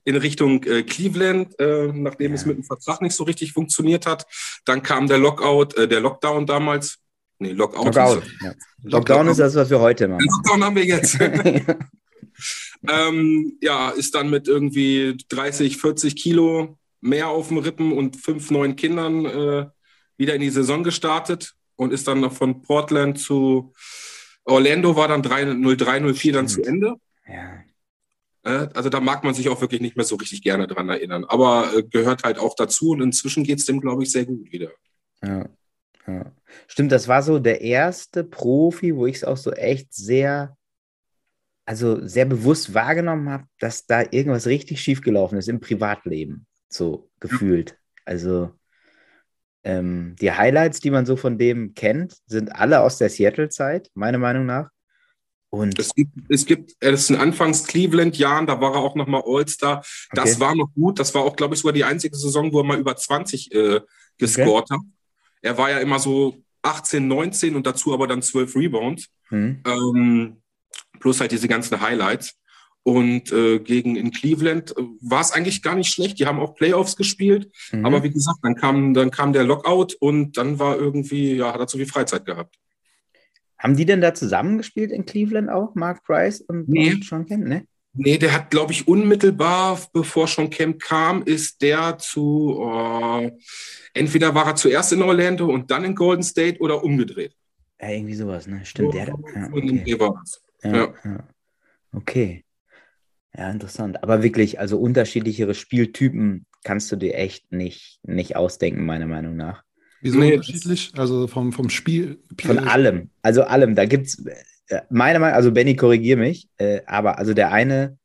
in 0.08 0.16
Richtung 0.16 0.64
äh, 0.64 0.82
Cleveland, 0.84 1.58
äh, 1.60 1.88
nachdem 1.92 2.30
ja. 2.30 2.36
es 2.36 2.46
mit 2.46 2.56
dem 2.56 2.64
Vertrag 2.64 3.02
nicht 3.02 3.14
so 3.14 3.24
richtig 3.24 3.52
funktioniert 3.52 4.06
hat. 4.06 4.26
Dann 4.64 4.82
kam 4.82 5.06
der 5.06 5.18
Lockout, 5.18 5.76
äh, 5.76 5.86
der 5.86 6.00
Lockdown 6.00 6.46
damals. 6.46 6.98
Nee, 7.38 7.52
Lockout. 7.52 7.94
Lockout. 7.94 8.22
Ja. 8.42 8.54
Lockdown 8.84 9.28
ist 9.28 9.38
das, 9.38 9.54
was 9.54 9.68
wir 9.68 9.80
heute 9.80 10.08
machen. 10.08 10.26
Lockdown 10.26 10.64
haben 10.64 10.76
wir 10.76 10.84
jetzt. 10.86 11.18
ähm, 12.88 13.58
ja, 13.60 13.90
ist 13.90 14.14
dann 14.14 14.30
mit 14.30 14.48
irgendwie 14.48 15.18
30, 15.28 15.76
40 15.76 16.16
Kilo 16.16 16.78
mehr 17.02 17.28
auf 17.28 17.48
dem 17.48 17.58
Rippen 17.58 17.92
und 17.92 18.16
fünf 18.16 18.50
neuen 18.50 18.76
Kindern 18.76 19.26
äh, 19.26 19.66
wieder 20.16 20.34
in 20.34 20.40
die 20.40 20.50
Saison 20.50 20.84
gestartet 20.84 21.54
und 21.76 21.92
ist 21.92 22.08
dann 22.08 22.20
noch 22.20 22.32
von 22.32 22.62
Portland 22.62 23.18
zu 23.18 23.74
Orlando, 24.44 24.96
war 24.96 25.08
dann 25.08 25.22
0304 25.22 26.32
dann 26.32 26.48
zu 26.48 26.62
Ende. 26.62 26.94
Ja. 27.26 27.67
Äh, 28.48 28.68
also 28.74 28.88
da 28.88 29.00
mag 29.00 29.22
man 29.24 29.34
sich 29.34 29.48
auch 29.48 29.60
wirklich 29.60 29.82
nicht 29.82 29.96
mehr 29.96 30.06
so 30.06 30.16
richtig 30.16 30.42
gerne 30.42 30.66
dran 30.66 30.88
erinnern. 30.88 31.24
Aber 31.26 31.70
äh, 31.76 31.82
gehört 31.82 32.24
halt 32.24 32.38
auch 32.38 32.54
dazu 32.56 32.90
und 32.90 33.02
inzwischen 33.02 33.44
geht 33.44 33.58
es 33.58 33.66
dem, 33.66 33.80
glaube 33.80 34.02
ich, 34.02 34.10
sehr 34.10 34.24
gut 34.24 34.50
wieder. 34.50 34.70
Ja. 35.22 35.48
ja. 36.06 36.32
Stimmt, 36.66 36.92
das 36.92 37.08
war 37.08 37.22
so 37.22 37.38
der 37.38 37.60
erste 37.60 38.24
Profi, 38.24 38.96
wo 38.96 39.06
ich 39.06 39.16
es 39.16 39.24
auch 39.24 39.36
so 39.36 39.52
echt 39.52 39.92
sehr, 39.92 40.56
also 41.66 42.06
sehr 42.06 42.24
bewusst 42.24 42.72
wahrgenommen 42.72 43.28
habe, 43.28 43.44
dass 43.58 43.84
da 43.86 44.02
irgendwas 44.10 44.46
richtig 44.46 44.80
schief 44.80 45.02
gelaufen 45.02 45.38
ist 45.38 45.48
im 45.48 45.60
Privatleben, 45.60 46.46
so 46.70 47.10
gefühlt. 47.20 47.76
Also 48.06 48.52
ähm, 49.62 50.16
die 50.18 50.32
Highlights, 50.32 50.80
die 50.80 50.90
man 50.90 51.04
so 51.04 51.16
von 51.16 51.36
dem 51.36 51.74
kennt, 51.74 52.16
sind 52.24 52.54
alle 52.54 52.80
aus 52.80 52.96
der 52.96 53.10
Seattle-Zeit, 53.10 53.90
meiner 53.92 54.16
Meinung 54.16 54.46
nach. 54.46 54.70
Und 55.50 55.78
es 55.78 55.94
gibt, 55.94 56.12
es 56.28 56.44
gibt, 56.44 56.76
es 56.80 57.06
sind 57.06 57.16
anfangs 57.16 57.66
Cleveland-Jahren, 57.66 58.46
da 58.46 58.60
war 58.60 58.74
er 58.74 58.80
auch 58.80 58.94
nochmal 58.94 59.22
All-Star. 59.24 59.82
Das 60.12 60.32
okay. 60.32 60.40
war 60.40 60.54
noch 60.54 60.68
gut. 60.74 60.98
Das 60.98 61.14
war 61.14 61.22
auch, 61.22 61.36
glaube 61.36 61.54
ich, 61.54 61.60
sogar 61.60 61.72
die 61.72 61.84
einzige 61.84 62.16
Saison, 62.16 62.52
wo 62.52 62.60
er 62.60 62.64
mal 62.64 62.78
über 62.78 62.94
20 62.94 63.54
äh, 63.54 63.80
gescored 64.18 64.64
okay. 64.70 64.74
hat. 64.74 64.80
Er 65.40 65.56
war 65.56 65.70
ja 65.70 65.78
immer 65.78 65.98
so 65.98 66.42
18, 66.62 67.06
19 67.08 67.56
und 67.56 67.66
dazu 67.66 67.94
aber 67.94 68.06
dann 68.06 68.20
12 68.20 68.56
Rebounds. 68.56 69.08
Mhm. 69.30 69.62
Ähm, 69.64 70.36
plus 71.00 71.20
halt 71.20 71.32
diese 71.32 71.48
ganzen 71.48 71.80
Highlights. 71.80 72.34
Und 72.82 73.32
äh, 73.32 73.58
gegen 73.58 73.96
in 73.96 74.12
Cleveland 74.12 74.76
äh, 74.76 74.82
war 75.00 75.20
es 75.20 75.32
eigentlich 75.32 75.62
gar 75.62 75.74
nicht 75.74 75.92
schlecht. 75.92 76.18
Die 76.18 76.26
haben 76.26 76.40
auch 76.40 76.54
Playoffs 76.54 76.96
gespielt. 76.96 77.50
Mhm. 77.72 77.86
Aber 77.86 78.02
wie 78.02 78.10
gesagt, 78.10 78.38
dann 78.42 78.54
kam, 78.54 78.94
dann 78.94 79.10
kam 79.10 79.32
der 79.32 79.44
Lockout 79.44 79.94
und 80.00 80.36
dann 80.36 80.58
war 80.58 80.76
irgendwie, 80.76 81.36
ja, 81.36 81.52
hat 81.52 81.60
er 81.60 81.66
zu 81.66 81.78
viel 81.78 81.86
Freizeit 81.86 82.24
gehabt. 82.24 82.56
Haben 83.58 83.76
die 83.76 83.86
denn 83.86 84.00
da 84.00 84.14
zusammengespielt 84.14 84.92
in 84.92 85.04
Cleveland 85.04 85.50
auch, 85.50 85.74
Mark 85.74 86.04
Price 86.04 86.40
und, 86.40 86.68
nee. 86.68 86.92
und 86.92 87.04
Sean 87.04 87.26
Kemp? 87.26 87.46
Ne? 87.46 87.64
Nee, 87.94 88.18
der 88.18 88.32
hat, 88.32 88.50
glaube 88.50 88.72
ich, 88.72 88.86
unmittelbar, 88.86 89.80
bevor 89.92 90.28
Sean 90.28 90.50
Kemp 90.50 90.80
kam, 90.80 91.22
ist 91.24 91.60
der 91.62 91.98
zu, 91.98 92.56
oh, 92.60 93.28
entweder 93.94 94.34
war 94.34 94.46
er 94.46 94.54
zuerst 94.54 94.92
in 94.92 95.02
Orlando 95.02 95.46
und 95.46 95.70
dann 95.70 95.84
in 95.84 95.96
Golden 95.96 96.22
State 96.22 96.60
oder 96.60 96.84
umgedreht. 96.84 97.34
Ja, 97.80 97.90
irgendwie 97.90 98.14
sowas, 98.14 98.46
ne? 98.46 98.64
Stimmt, 98.64 98.94
der. 98.94 99.06
Ja, 99.06 99.14
okay. 99.52 99.82
Ja, 100.62 100.70
ja. 100.70 100.94
ja. 101.04 101.28
okay. 101.92 102.44
Ja, 103.36 103.50
interessant. 103.50 104.02
Aber 104.02 104.22
wirklich, 104.22 104.58
also 104.58 104.78
unterschiedlichere 104.80 105.54
Spieltypen 105.54 106.46
kannst 106.64 106.90
du 106.90 106.96
dir 106.96 107.14
echt 107.14 107.52
nicht, 107.52 108.00
nicht 108.02 108.36
ausdenken, 108.36 108.84
meiner 108.84 109.06
Meinung 109.06 109.36
nach. 109.36 109.64
Wieso 110.00 110.18
nee, 110.18 110.32
unterschiedlich? 110.32 110.92
Also 110.96 111.26
vom, 111.26 111.52
vom 111.52 111.70
Spiel? 111.70 112.18
Von 112.40 112.58
allem. 112.58 113.10
Also 113.22 113.42
allem. 113.42 113.74
Da 113.74 113.84
gibt 113.84 114.06
es, 114.06 114.24
äh, 114.68 114.82
meiner 114.90 115.18
Meinung 115.18 115.34
also 115.34 115.52
Benny, 115.52 115.76
korrigier 115.76 116.16
mich, 116.16 116.48
äh, 116.58 116.80
aber 116.86 117.18
also 117.18 117.34
der 117.34 117.52
eine 117.52 117.98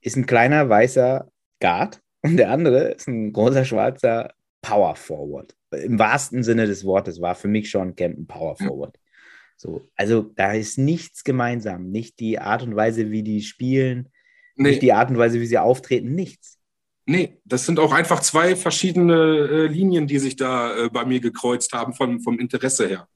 ist 0.00 0.16
ein 0.16 0.26
kleiner 0.26 0.68
weißer 0.68 1.30
Guard 1.60 2.00
und 2.22 2.36
der 2.36 2.50
andere 2.50 2.92
ist 2.92 3.08
ein 3.08 3.32
großer 3.32 3.64
schwarzer 3.64 4.32
Power 4.62 4.96
Forward. 4.96 5.54
Im 5.72 5.98
wahrsten 5.98 6.42
Sinne 6.42 6.66
des 6.66 6.84
Wortes 6.84 7.20
war 7.20 7.34
für 7.34 7.48
mich 7.48 7.70
schon 7.70 7.96
Camp 7.96 8.16
ein 8.16 8.26
Power 8.26 8.56
Forward. 8.56 8.98
So, 9.56 9.88
also 9.96 10.22
da 10.34 10.52
ist 10.52 10.78
nichts 10.78 11.24
gemeinsam. 11.24 11.90
Nicht 11.90 12.20
die 12.20 12.38
Art 12.38 12.62
und 12.62 12.76
Weise, 12.76 13.10
wie 13.10 13.22
die 13.22 13.42
spielen, 13.42 14.10
nee. 14.56 14.70
nicht 14.70 14.82
die 14.82 14.92
Art 14.92 15.10
und 15.10 15.18
Weise, 15.18 15.40
wie 15.40 15.46
sie 15.46 15.58
auftreten, 15.58 16.14
nichts. 16.14 16.53
Nee, 17.06 17.38
das 17.44 17.66
sind 17.66 17.78
auch 17.78 17.92
einfach 17.92 18.20
zwei 18.20 18.56
verschiedene 18.56 19.14
äh, 19.14 19.66
Linien, 19.66 20.06
die 20.06 20.18
sich 20.18 20.36
da 20.36 20.76
äh, 20.76 20.90
bei 20.90 21.04
mir 21.04 21.20
gekreuzt 21.20 21.72
haben 21.72 21.92
vom, 21.92 22.20
vom 22.20 22.38
Interesse 22.38 22.88
her. 22.88 23.08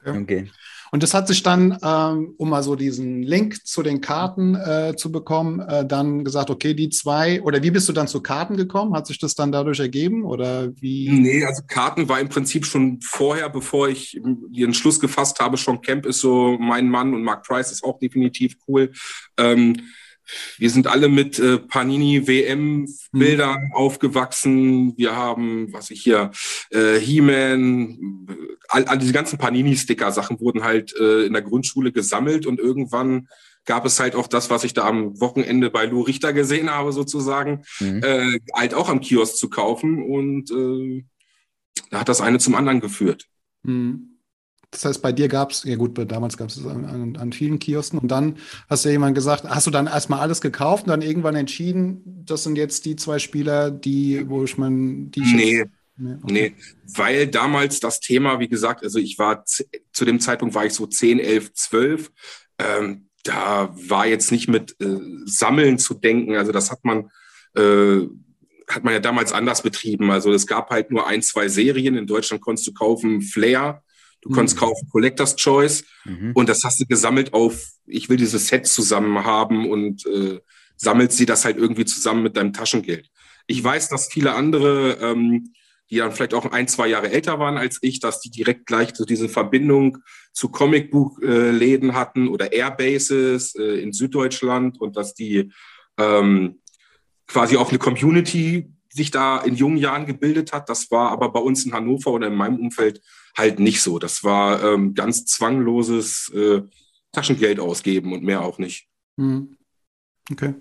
Okay. 0.00 0.20
okay. 0.22 0.50
Und 0.92 1.02
das 1.02 1.14
hat 1.14 1.26
sich 1.26 1.42
dann, 1.42 1.76
ähm, 1.82 2.34
um 2.36 2.50
mal 2.50 2.62
so 2.62 2.76
diesen 2.76 3.22
Link 3.22 3.66
zu 3.66 3.82
den 3.82 4.00
Karten 4.00 4.54
äh, 4.54 4.94
zu 4.96 5.10
bekommen, 5.10 5.60
äh, 5.60 5.84
dann 5.84 6.24
gesagt, 6.24 6.48
okay, 6.48 6.74
die 6.74 6.90
zwei, 6.90 7.42
oder 7.42 7.62
wie 7.62 7.70
bist 7.70 7.88
du 7.88 7.92
dann 7.92 8.06
zu 8.06 8.22
Karten 8.22 8.56
gekommen? 8.56 8.94
Hat 8.94 9.06
sich 9.06 9.18
das 9.18 9.34
dann 9.34 9.50
dadurch 9.50 9.80
ergeben 9.80 10.24
oder 10.24 10.70
wie? 10.80 11.10
Nee, 11.10 11.44
also 11.44 11.62
Karten 11.66 12.08
war 12.08 12.20
im 12.20 12.28
Prinzip 12.28 12.66
schon 12.66 13.00
vorher, 13.02 13.48
bevor 13.48 13.88
ich 13.88 14.20
den 14.22 14.74
Schluss 14.74 15.00
gefasst 15.00 15.40
habe, 15.40 15.56
Sean 15.56 15.80
Camp 15.80 16.06
ist 16.06 16.20
so 16.20 16.56
mein 16.58 16.88
Mann 16.88 17.14
und 17.14 17.22
Mark 17.22 17.44
Price 17.44 17.72
ist 17.72 17.82
auch 17.82 17.98
definitiv 17.98 18.56
cool. 18.68 18.92
Ähm, 19.36 19.76
wir 20.58 20.70
sind 20.70 20.86
alle 20.86 21.08
mit 21.08 21.38
äh, 21.38 21.58
Panini 21.58 22.26
WM 22.26 22.86
Bildern 23.12 23.66
mhm. 23.66 23.72
aufgewachsen. 23.72 24.96
Wir 24.96 25.16
haben, 25.16 25.72
was 25.72 25.90
ich 25.90 26.02
hier, 26.02 26.30
äh, 26.70 26.98
He-Man, 26.98 28.26
all, 28.68 28.84
all 28.84 28.98
diese 28.98 29.12
ganzen 29.12 29.38
Panini 29.38 29.76
Sticker 29.76 30.12
Sachen 30.12 30.40
wurden 30.40 30.64
halt 30.64 30.94
äh, 30.98 31.26
in 31.26 31.32
der 31.32 31.42
Grundschule 31.42 31.92
gesammelt 31.92 32.46
und 32.46 32.58
irgendwann 32.58 33.28
gab 33.64 33.84
es 33.84 33.98
halt 33.98 34.14
auch 34.14 34.28
das, 34.28 34.48
was 34.48 34.64
ich 34.64 34.74
da 34.74 34.86
am 34.86 35.20
Wochenende 35.20 35.70
bei 35.70 35.86
Lou 35.86 36.02
Richter 36.02 36.32
gesehen 36.32 36.70
habe, 36.70 36.92
sozusagen, 36.92 37.64
mhm. 37.80 38.02
äh, 38.02 38.38
halt 38.54 38.74
auch 38.74 38.88
am 38.88 39.00
Kiosk 39.00 39.36
zu 39.36 39.50
kaufen 39.50 40.02
und 40.02 40.50
äh, 40.50 41.04
da 41.90 42.00
hat 42.00 42.08
das 42.08 42.20
eine 42.20 42.38
zum 42.38 42.54
anderen 42.54 42.80
geführt. 42.80 43.26
Mhm. 43.62 44.15
Das 44.76 44.84
heißt, 44.84 45.02
bei 45.02 45.12
dir 45.12 45.28
gab 45.28 45.52
es, 45.52 45.64
ja 45.64 45.76
gut, 45.76 45.98
damals 46.10 46.36
gab 46.36 46.50
es 46.50 46.58
es 46.58 46.66
an, 46.66 46.84
an, 46.84 47.16
an, 47.16 47.32
vielen 47.32 47.58
Kiosken 47.58 47.98
und 47.98 48.08
dann 48.08 48.36
hast 48.68 48.84
du 48.84 48.90
ja 48.90 48.94
jemand 48.94 49.14
gesagt, 49.14 49.44
hast 49.44 49.66
du 49.66 49.70
dann 49.70 49.86
erstmal 49.86 50.20
alles 50.20 50.42
gekauft 50.42 50.84
und 50.84 50.90
dann 50.90 51.02
irgendwann 51.02 51.34
entschieden, 51.34 52.02
das 52.26 52.42
sind 52.42 52.56
jetzt 52.58 52.84
die 52.84 52.96
zwei 52.96 53.18
Spieler, 53.18 53.70
die, 53.70 54.28
wo 54.28 54.44
ich 54.44 54.58
mein, 54.58 55.10
die 55.10 55.20
Nee. 55.20 55.64
Nee, 55.98 56.16
okay. 56.22 56.32
nee, 56.32 56.54
weil 56.94 57.26
damals 57.26 57.80
das 57.80 58.00
Thema, 58.00 58.38
wie 58.38 58.48
gesagt, 58.48 58.84
also 58.84 58.98
ich 58.98 59.18
war 59.18 59.46
zu 59.46 60.04
dem 60.04 60.20
Zeitpunkt 60.20 60.54
war 60.54 60.66
ich 60.66 60.74
so 60.74 60.86
10, 60.86 61.18
11, 61.18 61.54
12. 61.54 62.12
Ähm, 62.58 63.08
da 63.22 63.74
war 63.74 64.06
jetzt 64.06 64.30
nicht 64.30 64.46
mit 64.46 64.76
äh, 64.78 64.98
Sammeln 65.24 65.78
zu 65.78 65.94
denken. 65.94 66.36
Also 66.36 66.52
das 66.52 66.70
hat 66.70 66.84
man, 66.84 67.10
äh, 67.54 68.02
hat 68.68 68.84
man 68.84 68.92
ja 68.92 69.00
damals 69.00 69.32
anders 69.32 69.62
betrieben. 69.62 70.10
Also 70.10 70.34
es 70.34 70.46
gab 70.46 70.68
halt 70.68 70.90
nur 70.90 71.06
ein, 71.06 71.22
zwei 71.22 71.48
Serien. 71.48 71.96
In 71.96 72.06
Deutschland 72.06 72.42
konntest 72.42 72.68
du 72.68 72.74
kaufen 72.74 73.22
Flair 73.22 73.82
Du 74.26 74.34
konntest 74.34 74.56
mhm. 74.56 74.60
kaufen 74.60 74.88
Collector's 74.90 75.36
Choice 75.36 75.84
mhm. 76.04 76.32
und 76.34 76.48
das 76.48 76.64
hast 76.64 76.80
du 76.80 76.86
gesammelt 76.86 77.32
auf, 77.32 77.64
ich 77.86 78.08
will 78.08 78.16
dieses 78.16 78.48
Set 78.48 78.66
zusammen 78.66 79.24
haben 79.24 79.70
und 79.70 80.04
äh, 80.06 80.40
sammelst 80.76 81.16
sie 81.16 81.26
das 81.26 81.44
halt 81.44 81.56
irgendwie 81.56 81.84
zusammen 81.84 82.24
mit 82.24 82.36
deinem 82.36 82.52
Taschengeld. 82.52 83.08
Ich 83.46 83.62
weiß, 83.62 83.88
dass 83.88 84.08
viele 84.08 84.34
andere, 84.34 84.98
ähm, 85.00 85.52
die 85.90 85.98
dann 85.98 86.10
vielleicht 86.10 86.34
auch 86.34 86.50
ein, 86.50 86.66
zwei 86.66 86.88
Jahre 86.88 87.10
älter 87.10 87.38
waren 87.38 87.56
als 87.56 87.78
ich, 87.82 88.00
dass 88.00 88.20
die 88.20 88.30
direkt 88.30 88.66
gleich 88.66 88.96
so 88.96 89.04
diese 89.04 89.28
Verbindung 89.28 89.98
zu 90.32 90.48
Comicbuchläden 90.48 91.94
hatten 91.94 92.26
oder 92.26 92.52
Airbases 92.52 93.54
äh, 93.54 93.80
in 93.80 93.92
Süddeutschland 93.92 94.80
und 94.80 94.96
dass 94.96 95.14
die 95.14 95.52
ähm, 95.98 96.58
quasi 97.28 97.56
auch 97.56 97.68
eine 97.68 97.78
Community 97.78 98.72
sich 98.88 99.12
da 99.12 99.38
in 99.38 99.54
jungen 99.54 99.76
Jahren 99.76 100.06
gebildet 100.06 100.52
hat. 100.52 100.68
Das 100.68 100.90
war 100.90 101.12
aber 101.12 101.30
bei 101.30 101.40
uns 101.40 101.64
in 101.64 101.72
Hannover 101.72 102.10
oder 102.10 102.26
in 102.26 102.34
meinem 102.34 102.58
Umfeld 102.58 103.00
halt 103.36 103.60
nicht 103.60 103.82
so. 103.82 103.98
Das 103.98 104.24
war 104.24 104.62
ähm, 104.62 104.94
ganz 104.94 105.26
zwangloses 105.26 106.30
äh, 106.34 106.62
Taschengeld 107.12 107.60
ausgeben 107.60 108.12
und 108.12 108.22
mehr 108.22 108.42
auch 108.42 108.58
nicht. 108.58 108.88
Hm. 109.18 109.56
Okay. 110.30 110.54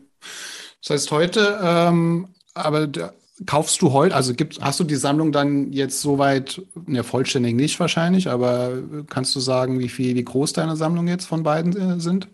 Das 0.82 0.92
heißt, 0.92 1.12
heute, 1.12 1.60
ähm, 1.62 2.30
aber 2.54 2.88
der, 2.88 3.14
kaufst 3.46 3.82
du 3.82 3.92
heute, 3.92 4.16
also 4.16 4.34
gibt, 4.34 4.62
hast 4.62 4.80
du 4.80 4.84
die 4.84 4.96
Sammlung 4.96 5.32
dann 5.32 5.74
jetzt 5.74 6.02
soweit, 6.02 6.62
ja, 6.88 7.04
vollständig 7.04 7.56
nicht 7.56 7.80
wahrscheinlich, 7.80 8.30
aber 8.30 8.82
kannst 9.10 9.36
du 9.36 9.40
sagen, 9.40 9.80
wie 9.80 9.90
viel, 9.90 10.16
wie 10.16 10.24
groß 10.24 10.54
deine 10.54 10.76
Sammlung 10.76 11.08
jetzt 11.08 11.26
von 11.26 11.44
beiden 11.44 11.76
äh, 11.76 12.00
sind? 12.00 12.28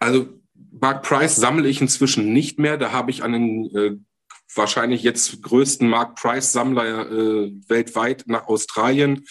Also 0.00 0.26
Mark 0.80 1.02
Price 1.02 1.36
sammle 1.36 1.68
ich 1.68 1.80
inzwischen 1.80 2.32
nicht 2.32 2.58
mehr. 2.58 2.76
Da 2.76 2.92
habe 2.92 3.10
ich 3.10 3.22
einen 3.22 3.74
äh, 3.74 3.96
wahrscheinlich 4.54 5.02
jetzt 5.02 5.42
größten 5.42 5.88
Mark 5.88 6.16
Price 6.16 6.52
Sammler 6.52 7.10
äh, 7.10 7.52
weltweit 7.68 8.24
nach 8.26 8.46
Australien 8.48 9.24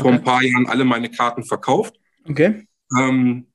vor 0.00 0.10
okay. 0.10 0.18
ein 0.18 0.24
paar 0.24 0.42
Jahren 0.42 0.66
alle 0.66 0.84
meine 0.84 1.10
Karten 1.10 1.44
verkauft. 1.44 1.94
Okay. 2.28 2.66
Ähm, 2.98 3.46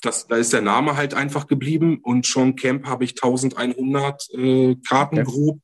das, 0.00 0.28
da 0.28 0.36
ist 0.36 0.52
der 0.52 0.62
Name 0.62 0.96
halt 0.96 1.14
einfach 1.14 1.46
geblieben 1.46 1.98
und 2.02 2.26
schon 2.26 2.56
Camp 2.56 2.86
habe 2.86 3.04
ich 3.04 3.12
1100 3.12 4.28
äh, 4.32 4.76
Karten 4.86 5.18
okay. 5.18 5.24
grob. 5.24 5.60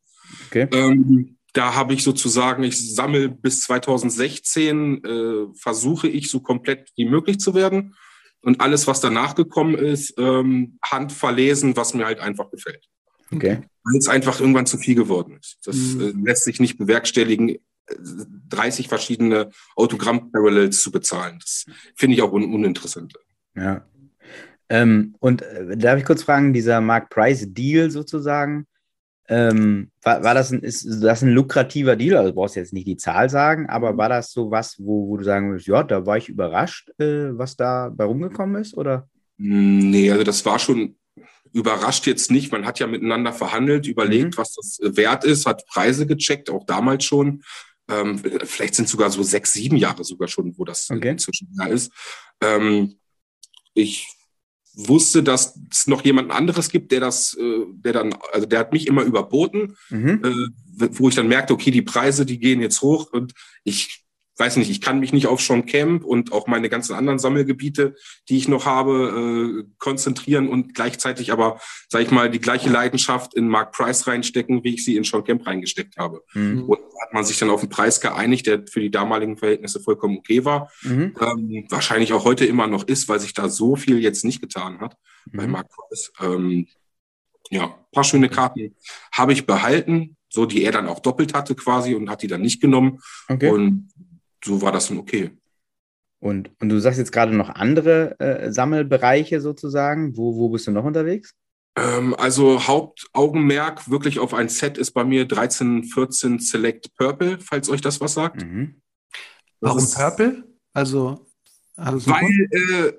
Okay. 0.49 0.69
Ähm, 0.73 1.37
da 1.53 1.75
habe 1.75 1.95
ich 1.95 2.03
sozusagen, 2.03 2.65
ich 2.65 2.95
sammle 2.95 3.29
bis 3.29 3.61
2016, 3.63 5.05
äh, 5.05 5.55
versuche 5.55 6.09
ich 6.09 6.29
so 6.29 6.41
komplett 6.41 6.91
wie 6.97 7.05
möglich 7.05 7.39
zu 7.39 7.55
werden. 7.55 7.95
Und 8.43 8.61
alles, 8.61 8.87
was 8.87 9.01
danach 9.01 9.37
gekommen 9.37 9.75
ist, 9.75 10.15
ähm, 10.19 10.79
handverlesen, 10.85 11.77
was 11.77 11.95
mir 11.95 12.05
halt 12.05 12.19
einfach 12.19 12.51
gefällt. 12.51 12.85
Okay. 13.33 13.63
Weil 13.85 13.99
es 13.99 14.09
einfach 14.09 14.41
irgendwann 14.41 14.67
zu 14.67 14.79
viel 14.79 14.97
geworden 14.97 15.39
ist. 15.41 15.59
Das 15.65 15.77
mhm. 15.77 16.01
äh, 16.01 16.29
lässt 16.29 16.45
sich 16.45 16.61
nicht 16.61 16.77
bewerkstelligen, 16.77 17.57
30 18.49 18.89
verschiedene 18.89 19.51
Autogramm-Parallels 19.77 20.83
zu 20.83 20.91
bezahlen. 20.91 21.39
Das 21.41 21.67
finde 21.97 22.17
ich 22.17 22.23
auch 22.23 22.33
un 22.33 22.45
uninteressant. 22.45 23.15
Ja. 23.55 23.85
Ähm, 24.69 25.15
und 25.21 25.43
äh, 25.43 25.77
darf 25.77 25.99
ich 25.99 26.05
kurz 26.05 26.23
fragen, 26.23 26.53
dieser 26.53 26.81
Mark 26.81 27.11
Price 27.11 27.47
Deal 27.49 27.91
sozusagen, 27.91 28.67
ähm, 29.29 29.91
war, 30.03 30.23
war, 30.23 30.35
das 30.35 30.53
ein, 30.53 30.61
ist 30.61 30.87
das 31.03 31.23
ein 31.23 31.31
lukrativer 31.31 31.97
Deal? 31.97 32.17
Also 32.17 32.31
du 32.31 32.35
brauchst 32.35 32.57
jetzt 32.57 32.73
nicht 32.73 32.87
die 32.87 32.97
Zahl 32.97 33.31
sagen, 33.31 33.69
aber 33.69 33.97
war 33.97 34.09
das 34.09 34.33
so 34.33 34.51
was, 34.51 34.77
wo, 34.79 35.09
wo 35.09 35.17
du 35.17 35.25
sagen 35.25 35.51
würdest, 35.51 35.67
ja, 35.67 35.83
da 35.83 36.05
war 36.05 36.17
ich 36.17 36.29
überrascht, 36.29 36.91
äh, 36.99 37.37
was 37.37 37.57
da 37.57 37.91
bei 37.95 38.05
rumgekommen 38.05 38.61
ist, 38.61 38.77
oder? 38.77 39.09
Nee, 39.37 40.11
also 40.11 40.25
das 40.25 40.45
war 40.45 40.59
schon 40.59 40.97
überrascht 41.53 42.07
jetzt 42.07 42.31
nicht. 42.31 42.53
Man 42.53 42.67
hat 42.67 42.81
ja 42.81 42.87
miteinander 42.87 43.33
verhandelt, 43.33 43.87
überlegt, 43.87 44.35
mhm. 44.35 44.39
was 44.39 44.55
das 44.55 44.79
wert 44.83 45.25
ist, 45.25 45.47
hat 45.47 45.65
Preise 45.67 46.07
gecheckt, 46.07 46.51
auch 46.51 46.65
damals 46.67 47.05
schon. 47.05 47.43
Ähm, 47.89 48.19
vielleicht 48.45 48.75
sind 48.75 48.89
sogar 48.89 49.11
so 49.11 49.23
sechs, 49.23 49.53
sieben 49.53 49.77
Jahre 49.77 50.05
sogar 50.05 50.29
schon, 50.29 50.57
wo 50.57 50.65
das 50.65 50.91
okay. 50.91 51.11
inzwischen 51.11 51.49
da 51.57 51.67
ist. 51.67 51.93
Ähm, 52.41 52.99
ich 53.75 54.09
wusste, 54.75 55.23
dass 55.23 55.59
es 55.71 55.87
noch 55.87 56.05
jemand 56.05 56.33
anderes 56.33 56.69
gibt, 56.69 56.91
der 56.93 57.01
das, 57.01 57.35
äh, 57.35 57.67
der 57.73 57.93
dann, 57.93 58.15
also 58.33 58.47
der 58.47 58.59
hat 58.59 58.73
mich 58.73 58.87
immer 58.87 59.03
überboten, 59.03 59.77
mhm. 59.91 60.23
äh, 60.25 60.89
wo 60.93 61.09
ich 61.09 61.15
dann 61.15 61.29
merkte, 61.29 61.53
okay, 61.53 61.71
die 61.71 61.83
Preise, 61.83 62.27
die 62.27 62.39
gehen 62.39 62.61
jetzt 62.61 62.83
hoch 62.83 63.13
und 63.13 63.35
ich 63.63 64.04
weiß 64.37 64.57
nicht, 64.57 64.71
ich 64.71 64.81
kann 64.81 65.01
mich 65.01 65.13
nicht 65.13 65.27
auf 65.27 65.41
Sean 65.41 65.67
Camp 65.67 66.05
und 66.05 66.33
auch 66.33 66.47
meine 66.47 66.69
ganzen 66.69 66.95
anderen 66.95 67.19
Sammelgebiete, 67.19 67.95
die 68.29 68.37
ich 68.37 68.49
noch 68.49 68.67
habe, 68.67 69.65
äh, 69.65 69.73
konzentrieren 69.79 70.49
und 70.49 70.75
gleichzeitig 70.75 71.33
aber, 71.33 71.61
sag 71.89 72.03
ich 72.03 72.11
mal, 72.11 72.31
die 72.31 72.41
gleiche 72.41 72.69
Leidenschaft 72.69 73.35
in 73.35 73.49
Mark 73.49 73.73
Price 73.73 74.07
reinstecken, 74.07 74.65
wie 74.65 74.75
ich 74.75 74.85
sie 74.85 74.97
in 74.97 75.05
Sean 75.05 75.25
Camp 75.25 75.47
reingesteckt 75.47 75.97
habe. 75.97 76.23
Mhm. 76.35 76.65
Und 76.65 76.79
da 76.79 77.07
hat 77.07 77.15
man 77.15 77.25
sich 77.25 77.39
dann 77.39 77.51
auf 77.51 77.61
einen 77.61 77.71
Preis 77.71 78.01
geeinigt, 78.01 78.47
der 78.47 78.65
für 78.67 78.81
die 78.81 78.91
damaligen 78.91 79.37
Verhältnisse 79.37 79.81
vollkommen 79.81 80.19
okay 80.19 80.45
war. 80.45 80.71
Mhm. 80.83 81.15
Ähm, 81.21 81.67
wahrscheinlich 81.71 82.13
auch 82.13 82.25
heute 82.25 82.45
immer 82.45 82.67
noch 82.67 82.85
ist, 82.85 83.09
weil 83.09 83.21
sich 83.21 83.35
da 83.35 83.49
so 83.49 83.77
viel 83.77 84.01
jetzt 84.01 84.25
nicht 84.25 84.41
getan 84.41 84.81
hat 84.81 84.97
mhm. 85.31 85.37
bei 85.37 85.47
Mark 85.47 85.69
Price. 85.69 86.13
Ähm, 86.21 86.67
ja, 87.51 87.79
paar 87.93 88.05
schöne 88.05 88.29
Karten 88.29 88.75
habe 89.13 89.33
ich 89.33 89.47
behalten, 89.47 90.17
so 90.29 90.47
die 90.47 90.63
er 90.65 90.73
dann 90.73 90.89
auch 90.89 90.99
doppelt 90.99 91.35
hatte 91.35 91.55
quasi 91.55 91.95
und 91.95 92.11
hat 92.11 92.23
die 92.23 92.27
dann 92.27 92.43
nicht 92.43 92.61
genommen. 92.61 93.01
Okay. 93.29 93.51
Und 93.51 93.91
so 94.45 94.63
war 94.63 94.73
das 94.73 94.89
dann 94.89 94.99
okay. 94.99 95.31
Und, 96.21 96.51
und 96.61 96.69
du 96.71 96.79
sagst 96.79 96.99
jetzt 96.99 97.13
gerade 97.13 97.35
noch 97.37 97.51
andere 97.51 98.19
äh, 98.19 98.51
Sammelbereiche 98.51 99.41
sozusagen. 99.41 100.17
Wo, 100.17 100.37
wo 100.37 100.49
bist 100.49 100.67
du 100.67 100.71
noch 100.71 100.85
unterwegs? 100.85 101.35
Ähm, 101.77 102.15
also 102.15 102.67
Hauptaugenmerk 102.67 103.91
wirklich 103.91 104.19
auf 104.19 104.33
ein 104.33 104.49
Set 104.49 104.79
ist 104.79 104.93
bei 104.93 105.05
mir 105.05 105.23
1314 105.23 106.39
Select 106.39 106.95
Purple, 106.97 107.39
falls 107.41 107.69
euch 107.69 107.81
das 107.81 108.01
was 108.01 108.15
sagt. 108.15 108.43
Mhm. 108.43 108.81
Warum 109.61 109.85
Purple? 109.91 110.45
Also, 111.77 112.07
weil, 112.07 112.49
äh, 112.51 112.93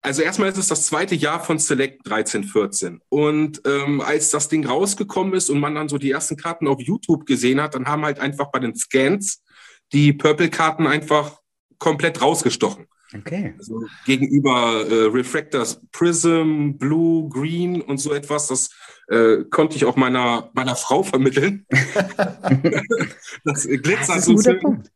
also 0.00 0.22
erstmal 0.22 0.48
ist 0.48 0.58
es 0.58 0.68
das 0.68 0.86
zweite 0.86 1.16
Jahr 1.16 1.40
von 1.44 1.58
Select 1.58 2.06
1314. 2.06 3.00
Und 3.08 3.60
ähm, 3.66 4.00
als 4.00 4.30
das 4.30 4.48
Ding 4.48 4.64
rausgekommen 4.66 5.34
ist 5.34 5.50
und 5.50 5.60
man 5.60 5.74
dann 5.74 5.88
so 5.88 5.98
die 5.98 6.10
ersten 6.10 6.36
Karten 6.36 6.68
auf 6.68 6.80
YouTube 6.80 7.26
gesehen 7.26 7.60
hat, 7.60 7.74
dann 7.74 7.86
haben 7.86 8.04
halt 8.04 8.20
einfach 8.20 8.50
bei 8.50 8.60
den 8.60 8.76
Scans 8.76 9.42
die 9.92 10.12
Purple-Karten 10.12 10.86
einfach 10.86 11.40
komplett 11.78 12.20
rausgestochen. 12.20 12.86
Okay. 13.16 13.54
Also 13.58 13.84
gegenüber 14.04 14.86
äh, 14.86 15.06
Refractors 15.06 15.80
Prism, 15.92 16.72
Blue, 16.72 17.28
Green 17.30 17.80
und 17.80 17.98
so 17.98 18.12
etwas, 18.12 18.48
das 18.48 18.70
äh, 19.08 19.44
konnte 19.50 19.76
ich 19.76 19.86
auch 19.86 19.96
meiner, 19.96 20.50
meiner 20.52 20.76
Frau 20.76 21.02
vermitteln. 21.02 21.66
das 23.44 23.66
glitzert 23.66 24.08
das 24.08 24.16
ist 24.18 24.28
ein 24.28 24.36
guter 24.36 24.52
so 24.52 24.58
Punkt. 24.58 24.90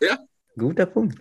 Ja? 0.00 0.18
Guter 0.56 0.86
Punkt. 0.86 1.18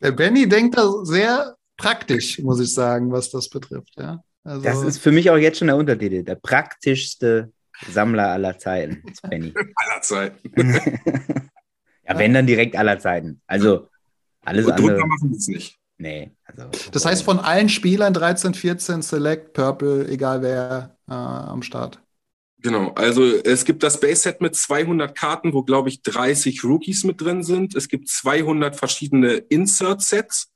Der 0.00 0.12
Benny 0.12 0.48
denkt 0.48 0.78
da 0.78 0.90
sehr 1.04 1.56
praktisch, 1.76 2.38
muss 2.38 2.60
ich 2.60 2.72
sagen, 2.72 3.12
was 3.12 3.30
das 3.30 3.50
betrifft. 3.50 3.94
Ja? 3.98 4.22
Also 4.44 4.62
das 4.62 4.82
ist 4.82 4.98
für 4.98 5.12
mich 5.12 5.30
auch 5.30 5.36
jetzt 5.36 5.58
schon 5.58 5.68
der 5.68 5.76
Untertitel, 5.76 6.22
der 6.22 6.36
praktischste 6.36 7.52
Sammler 7.90 8.28
aller 8.28 8.58
Zeiten, 8.58 9.02
Benny. 9.28 9.52
aller 9.74 10.00
Zeiten. 10.00 10.50
Ja, 12.06 12.18
wenn 12.18 12.34
dann 12.34 12.46
direkt 12.46 12.76
aller 12.76 12.98
Zeiten. 12.98 13.40
Also 13.46 13.88
alles 14.44 14.66
Und 14.66 14.72
andere. 14.72 15.06
machen 15.06 15.30
wir 15.30 15.38
es 15.38 15.48
nicht. 15.48 15.78
Nee. 15.96 16.32
Also, 16.44 16.68
das 16.92 17.04
heißt, 17.04 17.22
von 17.22 17.38
allen 17.38 17.68
Spielern 17.68 18.12
13, 18.12 18.54
14, 18.54 19.02
Select, 19.02 19.52
Purple, 19.52 20.08
egal 20.08 20.42
wer 20.42 20.96
äh, 21.08 21.12
am 21.12 21.62
Start. 21.62 22.00
Genau, 22.58 22.92
also 22.94 23.22
es 23.24 23.66
gibt 23.66 23.82
das 23.82 24.00
Base-Set 24.00 24.40
mit 24.40 24.56
200 24.56 25.14
Karten, 25.14 25.52
wo, 25.52 25.62
glaube 25.62 25.90
ich, 25.90 26.02
30 26.02 26.64
Rookies 26.64 27.04
mit 27.04 27.20
drin 27.20 27.42
sind. 27.42 27.74
Es 27.74 27.88
gibt 27.88 28.08
200 28.08 28.74
verschiedene 28.74 29.34
Insert-Sets 29.34 30.50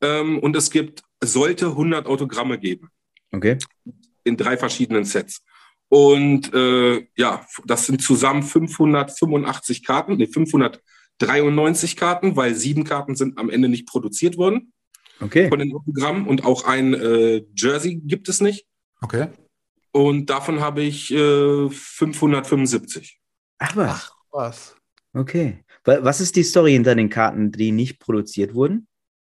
ähm, 0.00 0.38
und 0.38 0.56
es 0.56 0.70
gibt, 0.70 1.02
sollte 1.22 1.66
100 1.66 2.06
Autogramme 2.06 2.58
geben. 2.58 2.90
Okay. 3.30 3.58
In 4.24 4.38
drei 4.38 4.56
verschiedenen 4.56 5.04
Sets. 5.04 5.42
Und 5.88 6.52
äh, 6.52 7.06
ja, 7.16 7.46
das 7.64 7.86
sind 7.86 8.02
zusammen 8.02 8.42
585 8.42 9.84
Karten, 9.84 10.16
nee, 10.16 10.26
593 10.26 11.96
Karten, 11.96 12.36
weil 12.36 12.54
sieben 12.54 12.84
Karten 12.84 13.16
sind 13.16 13.38
am 13.38 13.48
Ende 13.48 13.68
nicht 13.68 13.86
produziert 13.86 14.36
worden. 14.36 14.72
Okay. 15.20 15.48
Von 15.48 15.58
den 15.58 15.74
Autogrammen 15.74 16.26
und 16.26 16.44
auch 16.44 16.64
ein 16.64 16.94
äh, 16.94 17.44
Jersey 17.56 17.96
gibt 17.96 18.28
es 18.28 18.40
nicht. 18.40 18.66
Okay. 19.00 19.28
Und 19.92 20.30
davon 20.30 20.60
habe 20.60 20.82
ich 20.82 21.10
äh, 21.12 21.70
575. 21.70 23.18
Ach 23.58 23.76
was. 23.76 23.88
Ach 23.90 24.12
was. 24.30 24.76
Okay. 25.14 25.64
Was 25.84 26.20
ist 26.20 26.36
die 26.36 26.42
Story 26.42 26.72
hinter 26.72 26.94
den 26.94 27.08
Karten, 27.08 27.50
die 27.50 27.72
nicht 27.72 27.98
produziert 27.98 28.54
wurden? 28.54 28.86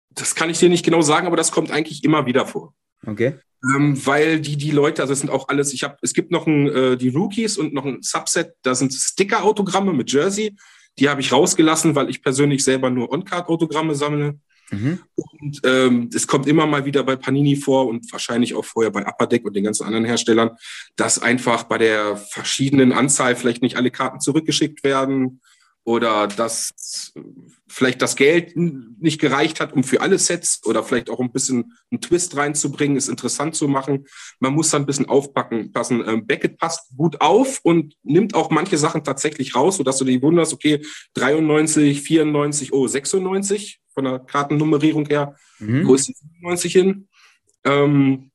Das 0.09 0.35
kann 0.35 0.49
ich 0.49 0.59
dir 0.59 0.69
nicht 0.69 0.83
genau 0.83 1.01
sagen, 1.01 1.25
aber 1.25 1.37
das 1.37 1.51
kommt 1.51 1.71
eigentlich 1.71 2.03
immer 2.03 2.25
wieder 2.25 2.45
vor. 2.45 2.73
Okay. 3.05 3.39
Ähm, 3.63 4.05
weil 4.05 4.39
die, 4.39 4.55
die 4.55 4.71
Leute, 4.71 5.01
also 5.01 5.13
es 5.13 5.19
sind 5.19 5.29
auch 5.29 5.49
alles, 5.49 5.73
ich 5.73 5.83
habe, 5.83 5.97
es 6.01 6.13
gibt 6.13 6.31
noch 6.31 6.47
ein, 6.47 6.67
äh, 6.67 6.97
die 6.97 7.09
Rookies 7.09 7.57
und 7.57 7.73
noch 7.73 7.85
ein 7.85 8.01
Subset, 8.01 8.53
da 8.61 8.73
sind 8.73 8.93
Sticker-Autogramme 8.93 9.93
mit 9.93 10.11
Jersey. 10.11 10.55
Die 10.97 11.09
habe 11.09 11.21
ich 11.21 11.31
rausgelassen, 11.31 11.95
weil 11.95 12.09
ich 12.09 12.21
persönlich 12.21 12.63
selber 12.63 12.89
nur 12.89 13.11
On-Card-Autogramme 13.11 13.95
sammle. 13.95 14.39
Mhm. 14.71 14.99
Und 15.15 15.59
ähm, 15.65 16.09
es 16.13 16.27
kommt 16.27 16.47
immer 16.47 16.67
mal 16.67 16.85
wieder 16.85 17.03
bei 17.03 17.15
Panini 17.15 17.55
vor 17.55 17.87
und 17.87 18.11
wahrscheinlich 18.11 18.53
auch 18.55 18.65
vorher 18.65 18.91
bei 18.91 19.05
Upper 19.05 19.27
Deck 19.27 19.45
und 19.45 19.55
den 19.55 19.63
ganzen 19.63 19.85
anderen 19.85 20.05
Herstellern, 20.05 20.51
dass 20.95 21.21
einfach 21.21 21.63
bei 21.63 21.77
der 21.77 22.17
verschiedenen 22.17 22.91
Anzahl 22.91 23.35
vielleicht 23.35 23.61
nicht 23.61 23.77
alle 23.77 23.91
Karten 23.91 24.19
zurückgeschickt 24.19 24.83
werden 24.83 25.41
oder 25.89 26.27
dass 26.27 27.11
vielleicht 27.67 28.03
das 28.03 28.15
Geld 28.15 28.55
nicht 28.55 29.19
gereicht 29.19 29.59
hat, 29.59 29.73
um 29.73 29.83
für 29.83 30.01
alle 30.01 30.19
Sets 30.19 30.61
oder 30.63 30.83
vielleicht 30.83 31.09
auch 31.09 31.19
ein 31.19 31.31
bisschen 31.31 31.73
einen 31.89 31.99
Twist 31.99 32.37
reinzubringen, 32.37 32.95
es 32.95 33.07
interessant 33.07 33.55
zu 33.55 33.67
machen. 33.67 34.05
Man 34.39 34.53
muss 34.53 34.69
da 34.69 34.77
ein 34.77 34.85
bisschen 34.85 35.09
aufpacken, 35.09 35.71
passen. 35.71 36.07
Ähm, 36.07 36.27
Beckett 36.27 36.59
passt 36.59 36.95
gut 36.95 37.21
auf 37.21 37.61
und 37.63 37.95
nimmt 38.03 38.35
auch 38.35 38.51
manche 38.51 38.77
Sachen 38.77 39.03
tatsächlich 39.03 39.55
raus, 39.55 39.77
sodass 39.77 39.97
du 39.97 40.05
dich 40.05 40.21
wunderst, 40.21 40.53
okay, 40.53 40.85
93, 41.15 42.03
94, 42.03 42.71
oh, 42.71 42.85
96 42.85 43.81
von 43.91 44.03
der 44.03 44.19
Kartennummerierung 44.19 45.07
her, 45.07 45.35
mhm. 45.57 45.87
wo 45.87 45.95
ist 45.95 46.07
die 46.07 46.13
95 46.13 46.71
hin? 46.71 47.07
Ähm, 47.63 48.29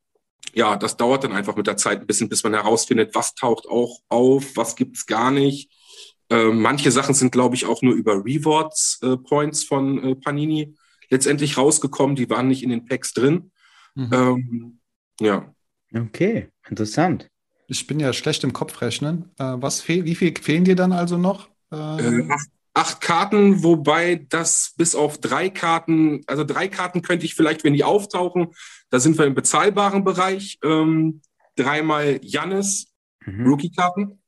ja, 0.55 0.75
das 0.75 0.97
dauert 0.97 1.23
dann 1.23 1.33
einfach 1.33 1.55
mit 1.55 1.69
der 1.69 1.77
Zeit 1.77 2.01
ein 2.01 2.07
bisschen, 2.09 2.29
bis 2.29 2.43
man 2.43 2.55
herausfindet, 2.55 3.15
was 3.15 3.37
taucht 3.37 3.69
auch 3.69 4.01
auf, 4.09 4.57
was 4.57 4.75
gibt's 4.75 5.07
gar 5.07 5.31
nicht. 5.31 5.71
Äh, 6.31 6.47
manche 6.47 6.91
Sachen 6.91 7.15
sind, 7.15 7.33
glaube 7.33 7.55
ich, 7.55 7.67
auch 7.67 7.83
nur 7.83 7.95
über 7.95 8.25
Rewards-Points 8.25 9.65
äh, 9.65 9.67
von 9.67 10.03
äh, 10.03 10.15
Panini 10.15 10.75
letztendlich 11.11 11.57
rausgekommen. 11.57 12.17
Die 12.17 12.31
waren 12.31 12.49
nicht 12.49 12.63
in 12.63 12.71
den 12.71 12.87
Packs 12.87 13.13
drin. 13.13 13.51
Mhm. 13.95 14.11
Ähm, 14.13 14.81
ja. 15.21 15.55
Okay, 15.95 16.49
interessant. 16.69 17.29
Ich 17.67 17.87
bin 17.87 18.01
ja 18.01 18.13
schlecht 18.13 18.45
im 18.45 18.53
Kopfrechnen. 18.53 19.31
Äh, 19.39 19.55
was 19.57 19.81
fehl, 19.81 20.05
wie 20.05 20.15
viel 20.15 20.35
fehlen 20.41 20.65
dir 20.65 20.77
dann 20.77 20.93
also 20.93 21.17
noch? 21.17 21.49
Äh, 21.71 21.77
acht, 22.29 22.49
acht, 22.75 23.01
Karten, 23.01 23.63
wobei 23.63 24.27
das 24.29 24.75
bis 24.77 24.95
auf 24.95 25.19
drei 25.19 25.49
Karten, 25.51 26.23
also 26.27 26.45
drei 26.45 26.69
Karten 26.69 27.03
könnte 27.03 27.27
ich 27.27 27.35
vielleicht, 27.35 27.65
wenn 27.65 27.75
die 27.75 27.85
auftauchen, 27.85 28.49
da 28.91 28.99
sind 29.01 29.19
wir 29.19 29.27
im 29.27 29.35
bezahlbaren 29.35 30.05
Bereich. 30.05 30.59
Ähm, 30.63 31.21
dreimal 31.57 32.19
Jannis, 32.23 32.93
mhm. 33.25 33.47
Rookie-Karten. 33.47 34.21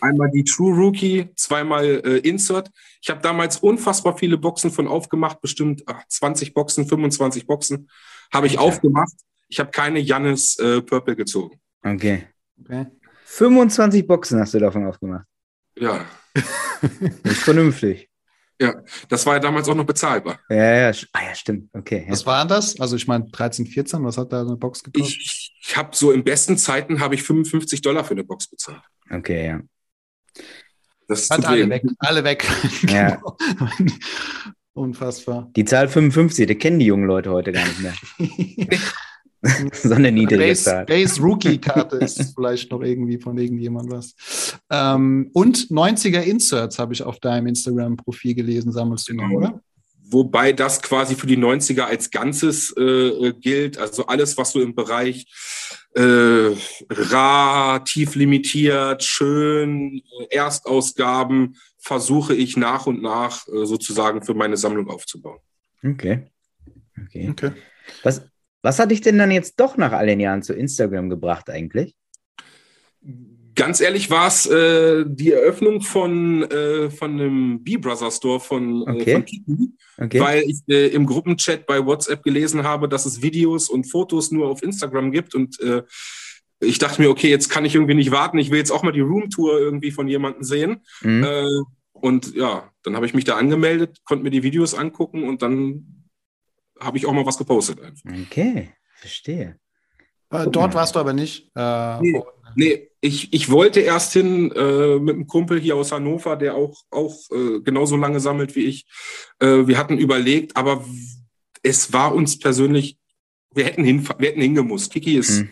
Einmal 0.00 0.30
die 0.30 0.44
True 0.44 0.74
Rookie, 0.74 1.28
zweimal 1.36 1.84
äh, 2.04 2.18
Insert. 2.18 2.70
Ich 3.00 3.10
habe 3.10 3.20
damals 3.20 3.58
unfassbar 3.58 4.16
viele 4.18 4.38
Boxen 4.38 4.70
von 4.70 4.88
aufgemacht, 4.88 5.40
bestimmt 5.40 5.82
ach, 5.86 6.02
20 6.08 6.54
Boxen, 6.54 6.86
25 6.86 7.46
Boxen 7.46 7.88
Habe 8.32 8.46
ich 8.46 8.58
Alter. 8.58 8.68
aufgemacht. 8.68 9.12
Ich 9.48 9.60
habe 9.60 9.70
keine 9.70 9.98
Jannis 10.00 10.58
äh, 10.58 10.80
Purple 10.82 11.16
gezogen. 11.16 11.60
Okay. 11.82 12.26
Okay. 12.60 12.86
25 13.24 14.06
Boxen 14.06 14.40
hast 14.40 14.54
du 14.54 14.58
davon 14.58 14.86
aufgemacht. 14.86 15.26
Ja, 15.78 16.04
Das 16.34 16.44
ist 17.24 17.42
vernünftig. 17.42 18.08
das 19.08 19.26
war 19.26 19.34
ja 19.34 19.40
damals 19.40 19.68
auch 19.68 19.74
noch 19.74 19.84
bezahlbar. 19.86 20.38
Ja, 20.48 20.90
ja, 20.90 20.98
ah, 21.12 21.20
ja 21.22 21.34
stimmt. 21.34 21.68
Okay. 21.72 22.04
Ja. 22.06 22.12
Was 22.12 22.26
war 22.26 22.46
das? 22.46 22.78
Also 22.80 22.96
ich 22.96 23.06
meine 23.06 23.28
13, 23.30 23.66
14, 23.66 24.04
was 24.04 24.18
hat 24.18 24.32
da 24.32 24.42
eine 24.42 24.56
Box 24.56 24.82
gekostet? 24.82 25.16
Ich, 25.18 25.52
ich 25.62 25.76
habe 25.76 25.94
so 25.96 26.12
in 26.12 26.24
besten 26.24 26.56
Zeiten 26.56 27.00
habe 27.00 27.14
ich 27.14 27.22
55 27.22 27.80
Dollar 27.82 28.04
für 28.04 28.12
eine 28.12 28.24
Box 28.24 28.48
bezahlt. 28.48 28.82
Okay, 29.12 29.46
ja. 29.46 29.60
Das 31.08 31.28
Hat 31.30 31.38
tut 31.38 31.46
alle 31.46 31.68
weg, 31.68 31.82
alle 31.98 32.24
weg. 32.24 32.46
Ja. 32.88 33.20
Unfassbar. 34.74 35.50
Die 35.54 35.66
Zahl 35.66 35.86
55, 35.88 36.46
die 36.46 36.54
kennen 36.54 36.78
die 36.78 36.86
jungen 36.86 37.06
Leute 37.06 37.30
heute 37.30 37.52
gar 37.52 37.64
nicht 37.66 37.80
mehr. 37.82 37.92
so 39.74 39.92
eine 39.92 40.10
niedrige 40.10 40.42
Base, 40.44 40.64
Zahl. 40.64 40.86
Base 40.86 41.20
Rookie 41.20 41.58
Karte 41.58 41.96
ist 41.98 42.34
vielleicht 42.34 42.70
noch 42.70 42.80
irgendwie 42.80 43.18
von 43.18 43.36
irgendjemand 43.36 43.90
was. 43.90 44.14
Ähm, 44.70 45.28
und 45.34 45.68
90er 45.68 46.20
Inserts 46.22 46.78
habe 46.78 46.94
ich 46.94 47.02
auf 47.02 47.20
deinem 47.20 47.48
Instagram-Profil 47.48 48.34
gelesen, 48.34 48.72
sammelst 48.72 49.10
du 49.10 49.14
noch, 49.14 49.24
Genau. 49.28 49.36
oder? 49.36 49.60
Wobei 50.12 50.52
das 50.52 50.82
quasi 50.82 51.14
für 51.14 51.26
die 51.26 51.38
90er 51.38 51.82
als 51.82 52.10
Ganzes 52.10 52.74
äh, 52.76 52.82
äh, 52.82 53.32
gilt. 53.32 53.78
Also 53.78 54.06
alles, 54.06 54.36
was 54.36 54.52
so 54.52 54.60
im 54.60 54.74
Bereich 54.74 55.26
äh, 55.94 56.54
rar, 56.90 57.84
tief 57.84 58.14
limitiert, 58.14 59.02
schön, 59.02 60.02
äh, 60.20 60.36
Erstausgaben, 60.36 61.56
versuche 61.78 62.34
ich 62.34 62.56
nach 62.56 62.86
und 62.86 63.02
nach 63.02 63.46
äh, 63.48 63.64
sozusagen 63.64 64.22
für 64.22 64.34
meine 64.34 64.56
Sammlung 64.56 64.88
aufzubauen. 64.88 65.40
Okay. 65.82 66.26
Okay. 67.06 67.30
Okay. 67.30 67.52
Was, 68.02 68.22
was 68.62 68.78
hat 68.78 68.90
dich 68.90 69.00
denn 69.00 69.18
dann 69.18 69.30
jetzt 69.30 69.58
doch 69.58 69.76
nach 69.76 69.92
all 69.92 70.06
den 70.06 70.20
Jahren 70.20 70.42
zu 70.42 70.54
Instagram 70.54 71.10
gebracht 71.10 71.50
eigentlich? 71.50 71.96
Ganz 73.54 73.80
ehrlich 73.80 74.10
war 74.10 74.28
es 74.28 74.46
äh, 74.46 75.04
die 75.06 75.32
Eröffnung 75.32 75.82
von, 75.82 76.42
äh, 76.50 76.90
von 76.90 77.12
einem 77.12 77.62
B-Brother 77.62 78.10
Store 78.10 78.40
von, 78.40 78.82
Okay. 78.88 79.10
äh, 79.10 79.14
von 79.14 79.24
Kiki, 79.24 79.70
Okay. 79.98 80.20
weil 80.20 80.42
ich 80.42 80.60
äh, 80.68 80.88
im 80.88 81.06
Gruppenchat 81.06 81.66
bei 81.66 81.84
WhatsApp 81.84 82.22
gelesen 82.22 82.62
habe, 82.62 82.88
dass 82.88 83.04
es 83.04 83.20
Videos 83.20 83.68
und 83.68 83.84
Fotos 83.90 84.30
nur 84.30 84.48
auf 84.48 84.62
Instagram 84.62 85.12
gibt 85.12 85.34
und 85.34 85.60
äh, 85.60 85.82
ich 86.60 86.78
dachte 86.78 87.02
mir, 87.02 87.10
okay, 87.10 87.28
jetzt 87.28 87.48
kann 87.48 87.64
ich 87.64 87.74
irgendwie 87.74 87.94
nicht 87.94 88.12
warten, 88.12 88.38
ich 88.38 88.50
will 88.50 88.58
jetzt 88.58 88.70
auch 88.70 88.84
mal 88.84 88.92
die 88.92 89.00
Roomtour 89.00 89.58
irgendwie 89.58 89.90
von 89.90 90.06
jemandem 90.06 90.44
sehen. 90.44 90.82
Mhm. 91.02 91.24
Äh, 91.24 91.46
und 91.92 92.34
ja, 92.34 92.70
dann 92.84 92.94
habe 92.96 93.04
ich 93.06 93.14
mich 93.14 93.24
da 93.24 93.36
angemeldet, 93.36 93.98
konnte 94.04 94.24
mir 94.24 94.30
die 94.30 94.42
Videos 94.42 94.74
angucken 94.74 95.24
und 95.24 95.42
dann 95.42 96.04
habe 96.80 96.98
ich 96.98 97.06
auch 97.06 97.12
mal 97.12 97.26
was 97.26 97.38
gepostet. 97.38 97.80
Einfach. 97.80 98.10
Okay, 98.26 98.70
verstehe. 98.96 99.56
Äh, 100.32 100.46
dort 100.50 100.74
warst 100.74 100.94
du 100.94 101.00
aber 101.00 101.12
nicht. 101.12 101.50
Äh, 101.54 102.00
Nee. 102.00 102.22
Nee, 102.54 102.90
ich, 103.00 103.32
ich 103.32 103.50
wollte 103.50 103.80
erst 103.80 104.12
hin 104.12 104.52
äh, 104.52 104.98
mit 104.98 105.14
einem 105.14 105.26
Kumpel 105.26 105.58
hier 105.58 105.74
aus 105.74 105.90
Hannover, 105.90 106.36
der 106.36 106.54
auch, 106.54 106.82
auch 106.90 107.16
äh, 107.30 107.60
genauso 107.60 107.96
lange 107.96 108.20
sammelt 108.20 108.54
wie 108.56 108.66
ich. 108.66 108.84
Äh, 109.38 109.66
wir 109.66 109.78
hatten 109.78 109.96
überlegt, 109.96 110.54
aber 110.54 110.84
es 111.62 111.94
war 111.94 112.14
uns 112.14 112.38
persönlich, 112.38 112.98
wir 113.54 113.64
hätten, 113.64 113.84
hin, 113.84 114.06
wir 114.18 114.28
hätten 114.28 114.42
hingemusst. 114.42 114.92
Kiki 114.92 115.16
ist, 115.16 115.40
Mhm. 115.40 115.48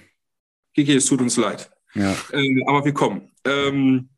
Kiki, 0.75 0.95
es 0.95 1.07
tut 1.07 1.23
uns 1.23 1.39
leid. 1.39 1.71
Ja. 1.95 2.15
Äh, 2.33 2.63
aber 2.67 2.85
wir 2.85 2.93
kommen. 2.93 3.31
Ähm, 3.47 4.11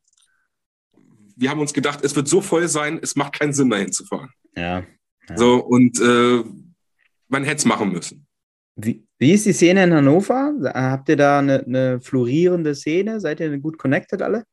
wir 1.37 1.51
haben 1.51 1.61
uns 1.61 1.73
gedacht, 1.73 2.01
es 2.05 2.17
wird 2.17 2.27
so 2.27 2.41
voll 2.41 2.67
sein, 2.67 2.99
es 3.01 3.15
macht 3.15 3.39
keinen 3.39 3.53
Sinn, 3.53 3.71
dahin 3.71 3.93
zu 3.93 4.05
fahren. 4.05 4.31
ja. 4.57 4.85
Ja. 5.29 5.37
So, 5.39 5.59
und 5.65 6.01
äh, 6.01 6.43
man 7.29 7.45
hätte 7.45 7.59
es 7.59 7.65
machen 7.65 7.93
müssen. 7.93 8.27
Wie, 8.75 9.07
wie 9.23 9.31
ist 9.31 9.47
die 9.47 9.53
Szene 9.53 9.85
in 9.85 9.95
Hannover? 9.95 10.53
Habt 10.75 11.09
ihr 11.09 11.17
da 11.17 11.39
eine, 11.39 11.65
eine 11.65 12.01
florierende 12.01 12.75
Szene? 12.75 13.21
Seid 13.21 13.39
ihr 13.39 13.57
gut 13.59 13.79
connected 13.79 14.21
alle? 14.21 14.45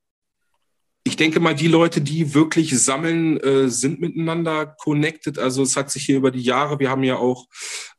Ich 1.03 1.15
denke 1.15 1.39
mal, 1.39 1.55
die 1.55 1.67
Leute, 1.67 2.01
die 2.01 2.36
wirklich 2.36 2.79
sammeln, 2.79 3.39
äh, 3.39 3.67
sind 3.67 3.99
miteinander 3.99 4.67
connected. 4.67 5.39
Also 5.39 5.63
es 5.63 5.75
hat 5.75 5.89
sich 5.89 6.05
hier 6.05 6.17
über 6.17 6.29
die 6.29 6.43
Jahre, 6.43 6.79
wir 6.79 6.91
haben 6.91 7.03
ja 7.03 7.15
auch, 7.15 7.47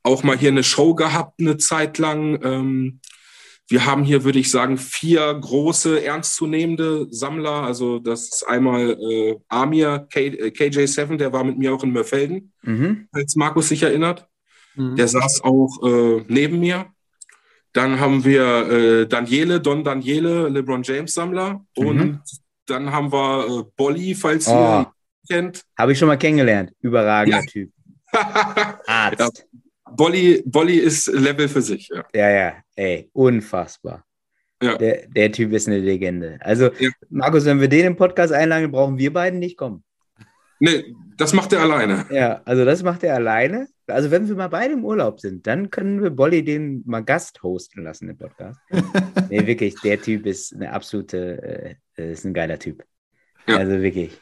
auch 0.04 0.22
mal 0.22 0.38
hier 0.38 0.50
eine 0.50 0.62
Show 0.62 0.94
gehabt, 0.94 1.40
eine 1.40 1.56
Zeit 1.56 1.98
lang. 1.98 2.38
Ähm, 2.44 3.00
wir 3.66 3.84
haben 3.84 4.04
hier, 4.04 4.22
würde 4.22 4.38
ich 4.38 4.48
sagen, 4.48 4.78
vier 4.78 5.34
große, 5.34 6.04
ernstzunehmende 6.04 7.08
Sammler. 7.10 7.64
Also 7.64 7.98
das 7.98 8.28
ist 8.28 8.44
einmal 8.46 8.90
äh, 8.92 9.36
Amir 9.48 10.06
K, 10.08 10.20
äh, 10.20 10.50
KJ7, 10.50 11.16
der 11.16 11.32
war 11.32 11.42
mit 11.42 11.58
mir 11.58 11.74
auch 11.74 11.82
in 11.82 11.90
Mörfelden, 11.90 12.52
Mhm. 12.62 13.08
falls 13.12 13.34
Markus 13.34 13.70
sich 13.70 13.82
erinnert. 13.82 14.29
Mhm. 14.74 14.96
Der 14.96 15.08
saß 15.08 15.42
auch 15.42 15.78
äh, 15.84 16.24
neben 16.28 16.60
mir. 16.60 16.86
Dann 17.72 18.00
haben 18.00 18.24
wir 18.24 18.70
äh, 18.70 19.06
Daniele, 19.06 19.60
Don 19.60 19.84
Daniele, 19.84 20.48
LeBron 20.48 20.82
James 20.82 21.14
Sammler. 21.14 21.64
Mhm. 21.76 21.86
Und 21.86 22.20
dann 22.66 22.90
haben 22.92 23.12
wir 23.12 23.46
äh, 23.46 23.64
Bolly, 23.76 24.14
falls 24.14 24.48
Oh. 24.48 24.52
ihr 24.52 24.80
ihn 24.80 24.86
kennt. 25.28 25.64
Habe 25.78 25.92
ich 25.92 25.98
schon 25.98 26.08
mal 26.08 26.16
kennengelernt. 26.16 26.72
Überragender 26.80 27.40
Ja. 27.40 27.46
Typ. 27.46 27.70
Arzt. 28.86 29.46
Bolly, 29.92 30.42
Bolly 30.46 30.76
ist 30.78 31.06
Level 31.08 31.48
für 31.48 31.62
sich. 31.62 31.88
Ja. 31.92 32.04
Ja, 32.14 32.30
ja, 32.30 32.52
ey, 32.76 33.08
unfassbar. 33.12 34.04
Ja. 34.62 34.76
Der, 34.76 35.06
der 35.08 35.32
Typ 35.32 35.52
ist 35.52 35.68
eine 35.68 35.78
Legende. 35.78 36.38
Also, 36.40 36.70
Ja. 36.78 36.90
Markus, 37.08 37.44
wenn 37.44 37.60
wir 37.60 37.68
den 37.68 37.86
im 37.86 37.96
Podcast 37.96 38.32
einladen, 38.32 38.70
brauchen 38.70 38.98
wir 38.98 39.12
beiden 39.12 39.38
nicht 39.38 39.56
kommen. 39.56 39.82
Nee, 40.60 40.94
das 41.16 41.32
macht 41.32 41.52
er 41.52 41.62
alleine. 41.62 42.06
Ja, 42.10 42.42
also 42.44 42.64
das 42.64 42.82
macht 42.82 43.02
er 43.02 43.14
alleine. 43.14 43.66
Also, 43.86 44.10
wenn 44.10 44.28
wir 44.28 44.36
mal 44.36 44.48
beide 44.48 44.74
im 44.74 44.84
Urlaub 44.84 45.18
sind, 45.18 45.46
dann 45.46 45.70
können 45.70 46.02
wir 46.02 46.10
Bolly 46.10 46.44
den 46.44 46.82
mal 46.86 47.00
Gast 47.02 47.42
hosten 47.42 47.82
lassen 47.82 48.08
im 48.08 48.18
Podcast. 48.18 48.60
nee, 49.30 49.46
wirklich, 49.46 49.74
der 49.80 50.00
Typ 50.00 50.26
ist 50.26 50.54
eine 50.54 50.72
absolute, 50.72 51.76
äh, 51.96 52.12
ist 52.12 52.24
ein 52.24 52.34
geiler 52.34 52.58
Typ. 52.58 52.84
Ja. 53.48 53.56
Also 53.56 53.80
wirklich. 53.82 54.20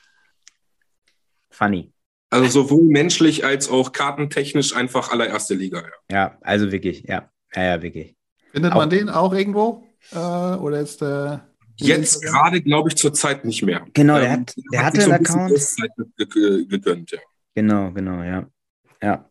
Funny. 1.51 1.93
Also 2.31 2.63
sowohl 2.63 2.85
menschlich 2.85 3.45
als 3.45 3.69
auch 3.69 3.93
kartentechnisch 3.93 4.77
einfach 4.77 5.11
allererste 5.11 5.55
Liga. 5.55 5.83
Ja. 6.11 6.17
Ja, 6.17 6.39
also 6.43 6.71
wirklich, 6.73 7.03
ja. 7.03 7.31
Ja, 7.55 7.63
ja, 7.65 7.83
wirklich. 7.83 8.17
Findet 8.53 8.73
Auch- 8.73 8.77
man 8.77 8.91
den 8.91 9.09
auch 9.09 9.33
irgendwo? 9.35 9.87
Äh, 10.13 10.17
oder 10.17 10.81
ist 10.81 11.01
der. 11.01 11.49
Jetzt 11.81 12.23
gerade, 12.23 12.61
glaube 12.61 12.89
ich, 12.89 12.97
zur 12.97 13.13
Zeit 13.15 13.45
nicht 13.45 13.63
mehr. 13.63 13.87
Genau, 13.95 14.19
der 14.19 14.31
Ähm, 14.31 14.41
hat, 14.41 14.55
der 14.73 14.81
hat 14.81 14.87
hatte 14.87 15.01
so 15.03 15.11
einen 15.13 15.27
Account. 15.27 15.77
Ge- 16.17 16.65
gegönnt, 16.67 17.11
ja. 17.13 17.19
Genau, 17.55 17.91
genau, 17.93 18.23
ja. 18.23 18.47
Ja. 19.03 19.29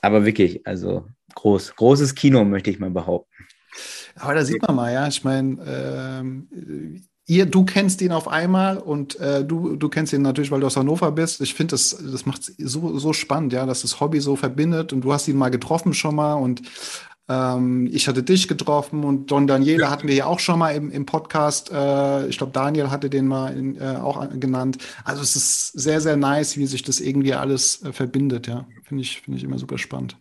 Aber 0.00 0.24
wirklich, 0.24 0.66
also 0.66 1.06
groß, 1.34 1.74
großes 1.76 2.14
Kino, 2.14 2.44
möchte 2.44 2.70
ich 2.70 2.78
mal 2.78 2.90
behaupten. 2.90 3.32
Aber 4.16 4.34
da 4.34 4.44
sieht 4.44 4.62
man 4.62 4.76
mal, 4.76 4.92
ja. 4.92 5.08
Ich 5.08 5.24
meine, 5.24 5.58
ähm, 5.66 7.04
ihr, 7.26 7.46
du 7.46 7.64
kennst 7.64 8.00
ihn 8.00 8.12
auf 8.12 8.28
einmal 8.28 8.78
und 8.78 9.18
äh, 9.20 9.44
du, 9.44 9.76
du 9.76 9.88
kennst 9.88 10.12
ihn 10.12 10.22
natürlich, 10.22 10.50
weil 10.50 10.60
du 10.60 10.66
aus 10.66 10.76
Hannover 10.76 11.12
bist. 11.12 11.40
Ich 11.40 11.54
finde, 11.54 11.72
das, 11.72 11.90
das 11.90 12.26
macht 12.26 12.44
so, 12.58 12.98
so 12.98 13.12
spannend, 13.12 13.52
ja, 13.52 13.66
dass 13.66 13.82
das 13.82 14.00
Hobby 14.00 14.20
so 14.20 14.36
verbindet 14.36 14.92
und 14.92 15.02
du 15.02 15.12
hast 15.12 15.28
ihn 15.28 15.36
mal 15.36 15.50
getroffen 15.50 15.94
schon 15.94 16.14
mal 16.14 16.34
und 16.34 16.62
ähm, 17.28 17.88
ich 17.92 18.08
hatte 18.08 18.22
dich 18.22 18.48
getroffen 18.48 19.04
und 19.04 19.30
Don 19.30 19.46
Daniele 19.46 19.90
hatten 19.90 20.08
wir 20.08 20.14
ja 20.14 20.26
auch 20.26 20.40
schon 20.40 20.58
mal 20.58 20.70
im, 20.70 20.90
im 20.90 21.06
Podcast. 21.06 21.70
Äh, 21.70 22.28
ich 22.28 22.38
glaube, 22.38 22.52
Daniel 22.52 22.90
hatte 22.90 23.10
den 23.10 23.26
mal 23.26 23.56
in, 23.56 23.76
äh, 23.80 23.98
auch 24.00 24.16
an- 24.16 24.40
genannt. 24.40 24.78
Also 25.04 25.22
es 25.22 25.36
ist 25.36 25.72
sehr, 25.72 26.00
sehr 26.00 26.16
nice, 26.16 26.56
wie 26.56 26.66
sich 26.66 26.82
das 26.82 27.00
irgendwie 27.00 27.34
alles 27.34 27.82
äh, 27.84 27.92
verbindet, 27.92 28.46
ja. 28.46 28.66
Finde 28.84 29.02
ich, 29.02 29.20
finde 29.20 29.38
ich 29.38 29.44
immer 29.44 29.58
super 29.58 29.78
spannend. 29.78 30.16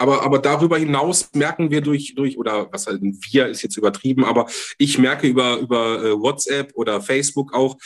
Aber, 0.00 0.22
aber 0.22 0.38
darüber 0.38 0.78
hinaus 0.78 1.28
merken 1.34 1.70
wir 1.70 1.80
durch, 1.80 2.14
durch 2.14 2.38
oder 2.38 2.72
was 2.72 2.86
halt 2.86 3.00
wir 3.02 3.46
ist 3.46 3.62
jetzt 3.62 3.76
übertrieben, 3.76 4.24
aber 4.24 4.46
ich 4.78 4.96
merke 4.98 5.26
über, 5.26 5.58
über 5.58 6.20
WhatsApp 6.20 6.72
oder 6.74 7.00
Facebook 7.00 7.52
auch, 7.52 7.76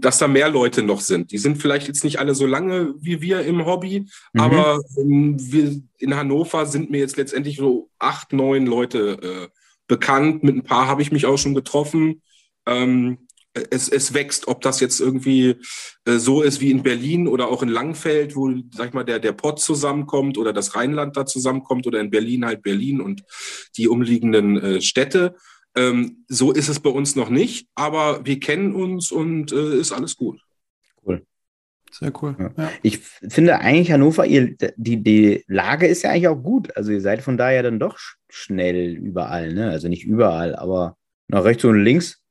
dass 0.00 0.18
da 0.18 0.28
mehr 0.28 0.48
Leute 0.48 0.82
noch 0.82 1.00
sind. 1.00 1.32
Die 1.32 1.38
sind 1.38 1.58
vielleicht 1.58 1.86
jetzt 1.88 2.04
nicht 2.04 2.18
alle 2.18 2.34
so 2.34 2.46
lange 2.46 2.94
wie 3.00 3.20
wir 3.20 3.42
im 3.42 3.64
Hobby, 3.66 4.06
Mhm. 4.32 4.40
aber 4.40 4.80
ähm, 4.98 5.36
wir 5.38 5.80
in 5.98 6.16
Hannover 6.16 6.66
sind 6.66 6.90
mir 6.90 6.98
jetzt 6.98 7.16
letztendlich 7.16 7.56
so 7.56 7.90
acht, 7.98 8.32
neun 8.32 8.66
Leute 8.66 9.18
äh, 9.22 9.48
bekannt. 9.86 10.42
Mit 10.42 10.56
ein 10.56 10.64
paar 10.64 10.86
habe 10.86 11.02
ich 11.02 11.12
mich 11.12 11.26
auch 11.26 11.38
schon 11.38 11.54
getroffen. 11.54 12.22
Ähm, 12.66 13.18
es, 13.70 13.88
es 13.88 14.14
wächst, 14.14 14.46
ob 14.46 14.60
das 14.60 14.78
jetzt 14.80 15.00
irgendwie 15.00 15.56
äh, 16.04 16.18
so 16.18 16.42
ist 16.42 16.60
wie 16.60 16.70
in 16.70 16.82
Berlin 16.84 17.26
oder 17.26 17.48
auch 17.48 17.62
in 17.62 17.68
Langfeld, 17.68 18.36
wo, 18.36 18.52
sag 18.72 18.88
ich 18.88 18.94
mal, 18.94 19.04
der, 19.04 19.18
der 19.18 19.32
Pott 19.32 19.60
zusammenkommt 19.60 20.38
oder 20.38 20.52
das 20.52 20.76
Rheinland 20.76 21.16
da 21.16 21.26
zusammenkommt 21.26 21.86
oder 21.86 22.00
in 22.00 22.10
Berlin 22.10 22.46
halt 22.46 22.62
Berlin 22.62 23.00
und 23.00 23.24
die 23.76 23.88
umliegenden 23.88 24.56
äh, 24.62 24.80
Städte. 24.80 25.34
Ähm, 25.76 26.24
so 26.28 26.52
ist 26.52 26.68
es 26.68 26.80
bei 26.80 26.90
uns 26.90 27.16
noch 27.16 27.30
nicht, 27.30 27.68
aber 27.74 28.24
wir 28.26 28.40
kennen 28.40 28.74
uns 28.74 29.12
und 29.12 29.52
äh, 29.52 29.76
ist 29.78 29.92
alles 29.92 30.16
gut. 30.16 30.40
Sehr 31.92 32.12
cool. 32.22 32.36
Ja. 32.38 32.52
Ja. 32.56 32.70
Ich 32.82 32.98
finde 33.00 33.58
eigentlich 33.58 33.90
Hannover, 33.90 34.24
ihr, 34.24 34.56
die, 34.76 35.02
die 35.02 35.42
Lage 35.48 35.88
ist 35.88 36.02
ja 36.02 36.10
eigentlich 36.10 36.28
auch 36.28 36.40
gut. 36.40 36.74
Also 36.76 36.92
ihr 36.92 37.00
seid 37.00 37.20
von 37.20 37.36
daher 37.36 37.64
dann 37.64 37.80
doch 37.80 37.96
sch- 37.98 38.14
schnell 38.28 38.94
überall, 38.94 39.52
ne? 39.52 39.70
Also 39.70 39.88
nicht 39.88 40.04
überall, 40.04 40.54
aber 40.54 40.96
nach 41.26 41.42
rechts 41.42 41.64
und 41.64 41.82
links. 41.82 42.22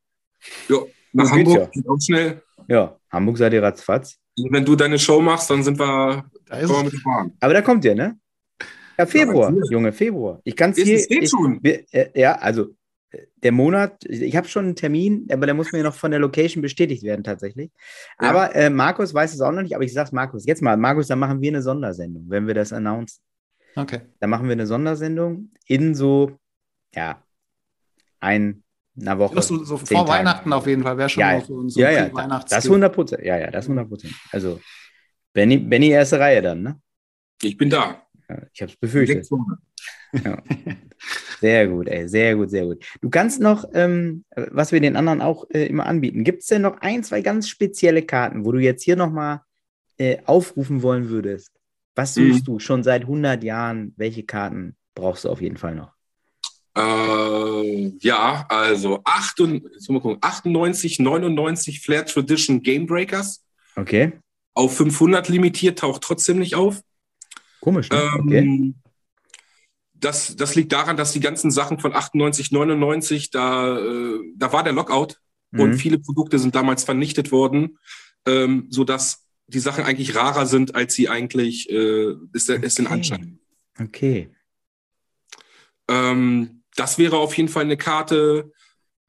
Nach 0.69 1.25
So 1.25 1.35
geht's 1.35 1.49
Hamburg 1.49 1.71
geht 1.73 1.89
auch 1.89 1.97
schnell. 2.01 2.41
Ja, 2.69 2.97
Hamburg 3.11 3.37
seid 3.37 3.51
ihr 3.51 3.61
ratzfatz. 3.61 4.17
Wenn 4.49 4.63
du 4.63 4.77
deine 4.77 4.97
Show 4.97 5.19
machst, 5.19 5.49
dann 5.49 5.61
sind 5.61 5.77
wir, 5.77 6.23
Da 6.45 6.57
ist 6.57 6.83
mit 6.83 7.03
Bahn. 7.03 7.33
Aber 7.41 7.53
da 7.53 7.61
kommt 7.61 7.83
ihr, 7.83 7.95
ne? 7.95 8.17
Ja, 8.97 9.05
Februar, 9.05 9.53
ja, 9.53 9.61
Junge, 9.71 9.91
Februar. 9.91 10.39
Ich 10.45 10.55
kann 10.55 10.71
es 10.71 10.77
hier. 10.77 11.05
Ich, 11.09 11.33
äh, 11.93 12.09
ja, 12.17 12.35
also 12.35 12.67
der 13.43 13.51
Monat, 13.51 14.03
ich 14.05 14.35
habe 14.35 14.47
schon 14.47 14.65
einen 14.65 14.75
Termin, 14.75 15.27
aber 15.31 15.45
der 15.45 15.55
muss 15.55 15.71
mir 15.71 15.83
noch 15.83 15.95
von 15.95 16.11
der 16.11 16.19
Location 16.19 16.61
bestätigt 16.61 17.03
werden 17.03 17.23
tatsächlich. 17.23 17.71
Ja. 18.21 18.29
Aber 18.29 18.55
äh, 18.55 18.69
Markus 18.69 19.13
weiß 19.13 19.33
es 19.33 19.41
auch 19.41 19.51
noch 19.51 19.61
nicht, 19.61 19.75
aber 19.75 19.83
ich 19.83 19.93
sage 19.93 20.09
Markus, 20.13 20.45
jetzt 20.45 20.61
mal, 20.61 20.77
Markus, 20.77 21.07
dann 21.07 21.19
machen 21.19 21.41
wir 21.41 21.49
eine 21.49 21.61
Sondersendung, 21.61 22.25
wenn 22.27 22.45
wir 22.47 22.53
das 22.53 22.71
announcen. 22.71 23.21
Okay. 23.75 24.01
Dann 24.19 24.29
machen 24.29 24.47
wir 24.47 24.53
eine 24.53 24.67
Sondersendung 24.67 25.51
in 25.65 25.95
so, 25.95 26.37
ja, 26.93 27.23
ein, 28.19 28.63
einer 28.99 29.17
Woche. 29.17 29.35
Das 29.35 29.47
so, 29.47 29.63
so 29.63 29.77
vor 29.77 29.87
Tagen. 29.87 30.09
Weihnachten 30.09 30.53
auf 30.53 30.67
jeden 30.67 30.83
Fall, 30.83 30.97
wäre 30.97 31.09
schon 31.09 31.21
ja, 31.21 31.41
so, 31.41 31.67
so 31.67 31.79
ja, 31.79 31.91
ja, 31.91 32.13
Weihnachts 32.13 32.51
das 32.51 32.65
100 32.65 32.93
Prozent, 32.93 33.23
ja, 33.23 33.37
ja, 33.37 33.49
das 33.49 33.65
100 33.65 33.87
Prozent. 33.87 34.13
Also, 34.31 34.59
Benny, 35.33 35.57
Benny 35.57 35.89
erste 35.89 36.19
Reihe 36.19 36.41
dann, 36.41 36.61
ne? 36.61 36.81
Ich 37.41 37.57
bin 37.57 37.69
da. 37.69 38.08
Ja, 38.29 38.37
ich 38.53 38.61
habe 38.61 38.71
es 38.71 38.77
befürchtet. 38.77 39.27
Ja. 40.23 40.41
Sehr 41.39 41.67
gut, 41.67 41.87
ey, 41.87 42.07
sehr 42.09 42.35
gut, 42.35 42.49
sehr 42.49 42.65
gut. 42.65 42.83
Du 43.01 43.09
kannst 43.09 43.39
noch, 43.39 43.63
ähm, 43.73 44.25
was 44.35 44.71
wir 44.71 44.81
den 44.81 44.97
anderen 44.97 45.21
auch 45.21 45.45
äh, 45.51 45.67
immer 45.67 45.85
anbieten, 45.85 46.23
gibt 46.23 46.41
es 46.41 46.47
denn 46.47 46.63
noch 46.63 46.81
ein, 46.81 47.03
zwei 47.03 47.21
ganz 47.21 47.47
spezielle 47.47 48.01
Karten, 48.01 48.43
wo 48.43 48.51
du 48.51 48.59
jetzt 48.59 48.83
hier 48.83 48.97
nochmal 48.97 49.41
äh, 49.97 50.17
aufrufen 50.25 50.81
wollen 50.81 51.09
würdest? 51.09 51.51
Was 51.95 52.13
suchst 52.15 52.41
mhm. 52.41 52.45
du 52.45 52.59
schon 52.59 52.83
seit 52.83 53.03
100 53.03 53.43
Jahren? 53.43 53.93
Welche 53.95 54.23
Karten 54.23 54.75
brauchst 54.95 55.25
du 55.25 55.29
auf 55.29 55.41
jeden 55.41 55.57
Fall 55.57 55.75
noch? 55.75 55.93
Äh, 56.77 57.93
ja, 57.99 58.45
also 58.49 59.01
8 59.03 59.39
und, 59.41 59.63
gucken, 59.87 60.17
98, 60.21 60.99
99 60.99 61.81
Flair 61.81 62.05
Tradition 62.05 62.61
Game 62.61 62.85
Breakers. 62.85 63.45
Okay. 63.75 64.13
Auf 64.53 64.75
500 64.75 65.29
limitiert, 65.29 65.79
taucht 65.79 66.01
trotzdem 66.01 66.39
nicht 66.39 66.55
auf. 66.55 66.81
Komisch. 67.61 67.89
Ne? 67.89 67.97
Ähm, 67.97 68.19
okay 68.19 68.73
das, 69.99 70.35
das 70.35 70.55
liegt 70.55 70.71
daran, 70.71 70.97
dass 70.97 71.11
die 71.11 71.19
ganzen 71.19 71.51
Sachen 71.51 71.79
von 71.79 71.93
98, 71.93 72.51
99, 72.51 73.31
da, 73.31 73.77
äh, 73.77 74.19
da 74.35 74.53
war 74.53 74.63
der 74.63 74.73
Lockout 74.73 75.15
mhm. 75.51 75.59
und 75.59 75.73
viele 75.75 75.99
Produkte 75.99 76.39
sind 76.39 76.55
damals 76.55 76.83
vernichtet 76.83 77.31
worden, 77.31 77.77
ähm, 78.25 78.67
sodass 78.69 79.25
die 79.47 79.59
Sachen 79.59 79.83
eigentlich 79.83 80.15
rarer 80.15 80.45
sind, 80.45 80.75
als 80.75 80.93
sie 80.93 81.09
eigentlich 81.09 81.69
äh, 81.69 82.13
ist, 82.33 82.49
ist 82.49 82.79
okay. 82.79 82.81
in 82.81 82.87
Anschein. 82.87 83.39
Okay. 83.79 84.29
Ähm, 85.87 86.63
das 86.75 86.97
wäre 86.97 87.17
auf 87.17 87.35
jeden 87.35 87.49
Fall 87.49 87.63
eine 87.63 87.77
Karte. 87.77 88.51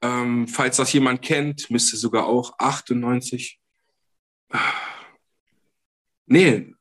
Ähm, 0.01 0.47
falls 0.47 0.77
das 0.77 0.91
jemand 0.93 1.21
kennt, 1.21 1.69
müsste 1.69 1.95
sogar 1.95 2.25
auch 2.25 2.57
98. 2.57 3.59
Nee, 6.25 6.73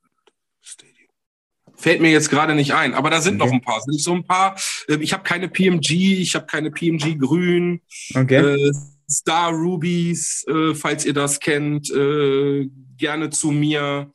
Fällt 1.80 2.02
mir 2.02 2.10
jetzt 2.10 2.28
gerade 2.28 2.54
nicht 2.54 2.74
ein, 2.74 2.92
aber 2.92 3.08
da 3.08 3.22
sind 3.22 3.40
okay. 3.40 3.48
noch 3.48 3.54
ein 3.54 3.62
paar. 3.62 3.80
Sind 3.80 4.00
so 4.00 4.12
ein 4.12 4.24
paar. 4.24 4.54
Äh, 4.86 4.96
ich 4.96 5.14
habe 5.14 5.22
keine 5.22 5.48
PMG, 5.48 6.20
ich 6.20 6.34
habe 6.34 6.44
keine 6.46 6.70
PMG 6.70 7.18
Grün. 7.18 7.80
Okay. 8.14 8.54
Äh, 8.54 8.72
Star 9.10 9.50
Rubies, 9.50 10.44
äh, 10.46 10.74
falls 10.74 11.04
ihr 11.04 11.14
das 11.14 11.40
kennt, 11.40 11.90
äh, 11.90 12.68
gerne 12.98 13.30
zu 13.30 13.50
mir. 13.50 14.12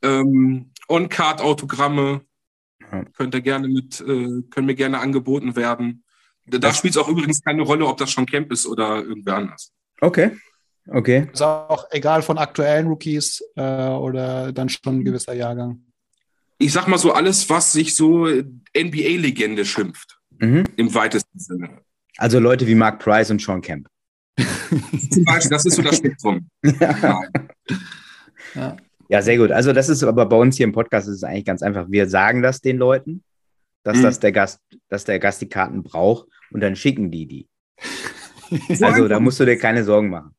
Ähm, 0.00 0.70
On-Card-Autogramme 0.88 2.22
ja. 2.80 3.04
könnt 3.16 3.34
ihr 3.34 3.42
gerne 3.42 3.68
mit, 3.68 4.00
äh, 4.00 4.42
können 4.48 4.66
mir 4.66 4.76
gerne 4.76 5.00
angeboten 5.00 5.56
werden. 5.56 6.04
Da 6.46 6.72
spielt 6.72 6.94
es 6.94 6.96
auch 6.96 7.08
übrigens 7.08 7.42
keine 7.42 7.62
Rolle, 7.62 7.86
ob 7.86 7.98
das 7.98 8.10
schon 8.10 8.24
Camp 8.24 8.50
ist 8.52 8.66
oder 8.66 9.02
irgendwer 9.02 9.36
anders. 9.36 9.72
Okay. 10.00 10.30
Okay. 10.86 11.28
Ist 11.30 11.42
auch 11.42 11.84
egal 11.90 12.22
von 12.22 12.38
aktuellen 12.38 12.86
Rookies 12.86 13.42
äh, 13.56 13.88
oder 13.88 14.52
dann 14.52 14.70
schon 14.70 15.00
ein 15.00 15.04
gewisser 15.04 15.34
Jahrgang 15.34 15.82
ich 16.58 16.72
sag 16.72 16.86
mal 16.88 16.98
so, 16.98 17.12
alles, 17.12 17.48
was 17.48 17.72
sich 17.72 17.94
so 17.94 18.26
NBA-Legende 18.26 19.64
schimpft. 19.64 20.18
Mhm. 20.38 20.64
Im 20.76 20.94
weitesten 20.94 21.38
Sinne. 21.38 21.82
Also 22.16 22.38
Leute 22.40 22.66
wie 22.66 22.74
Mark 22.74 22.98
Price 23.00 23.30
und 23.30 23.40
Sean 23.40 23.60
Kemp. 23.60 23.88
Zum 25.10 25.24
Beispiel, 25.24 25.50
das 25.50 25.64
ist 25.66 25.76
so 25.76 25.82
das 25.82 25.96
Spektrum. 25.96 26.48
ja. 26.62 27.22
ja. 28.54 28.76
ja, 29.08 29.22
sehr 29.22 29.36
gut. 29.36 29.50
Also 29.50 29.72
das 29.72 29.88
ist 29.88 30.02
aber 30.02 30.26
bei 30.26 30.36
uns 30.36 30.56
hier 30.56 30.64
im 30.64 30.72
Podcast 30.72 31.08
ist 31.08 31.16
es 31.16 31.24
eigentlich 31.24 31.44
ganz 31.44 31.62
einfach. 31.62 31.86
Wir 31.88 32.08
sagen 32.08 32.42
das 32.42 32.60
den 32.60 32.76
Leuten, 32.78 33.22
dass 33.84 33.98
mhm. 33.98 34.02
das 34.02 34.20
der 34.20 34.32
Gast, 34.32 34.60
dass 34.88 35.04
der 35.04 35.18
Gast 35.18 35.40
die 35.40 35.48
Karten 35.48 35.82
braucht 35.82 36.28
und 36.50 36.60
dann 36.60 36.76
schicken 36.76 37.10
die 37.10 37.26
die. 37.26 37.48
also 38.82 39.08
da 39.08 39.20
musst 39.20 39.40
du 39.40 39.44
dir 39.44 39.58
keine 39.58 39.84
Sorgen 39.84 40.10
machen. 40.10 40.34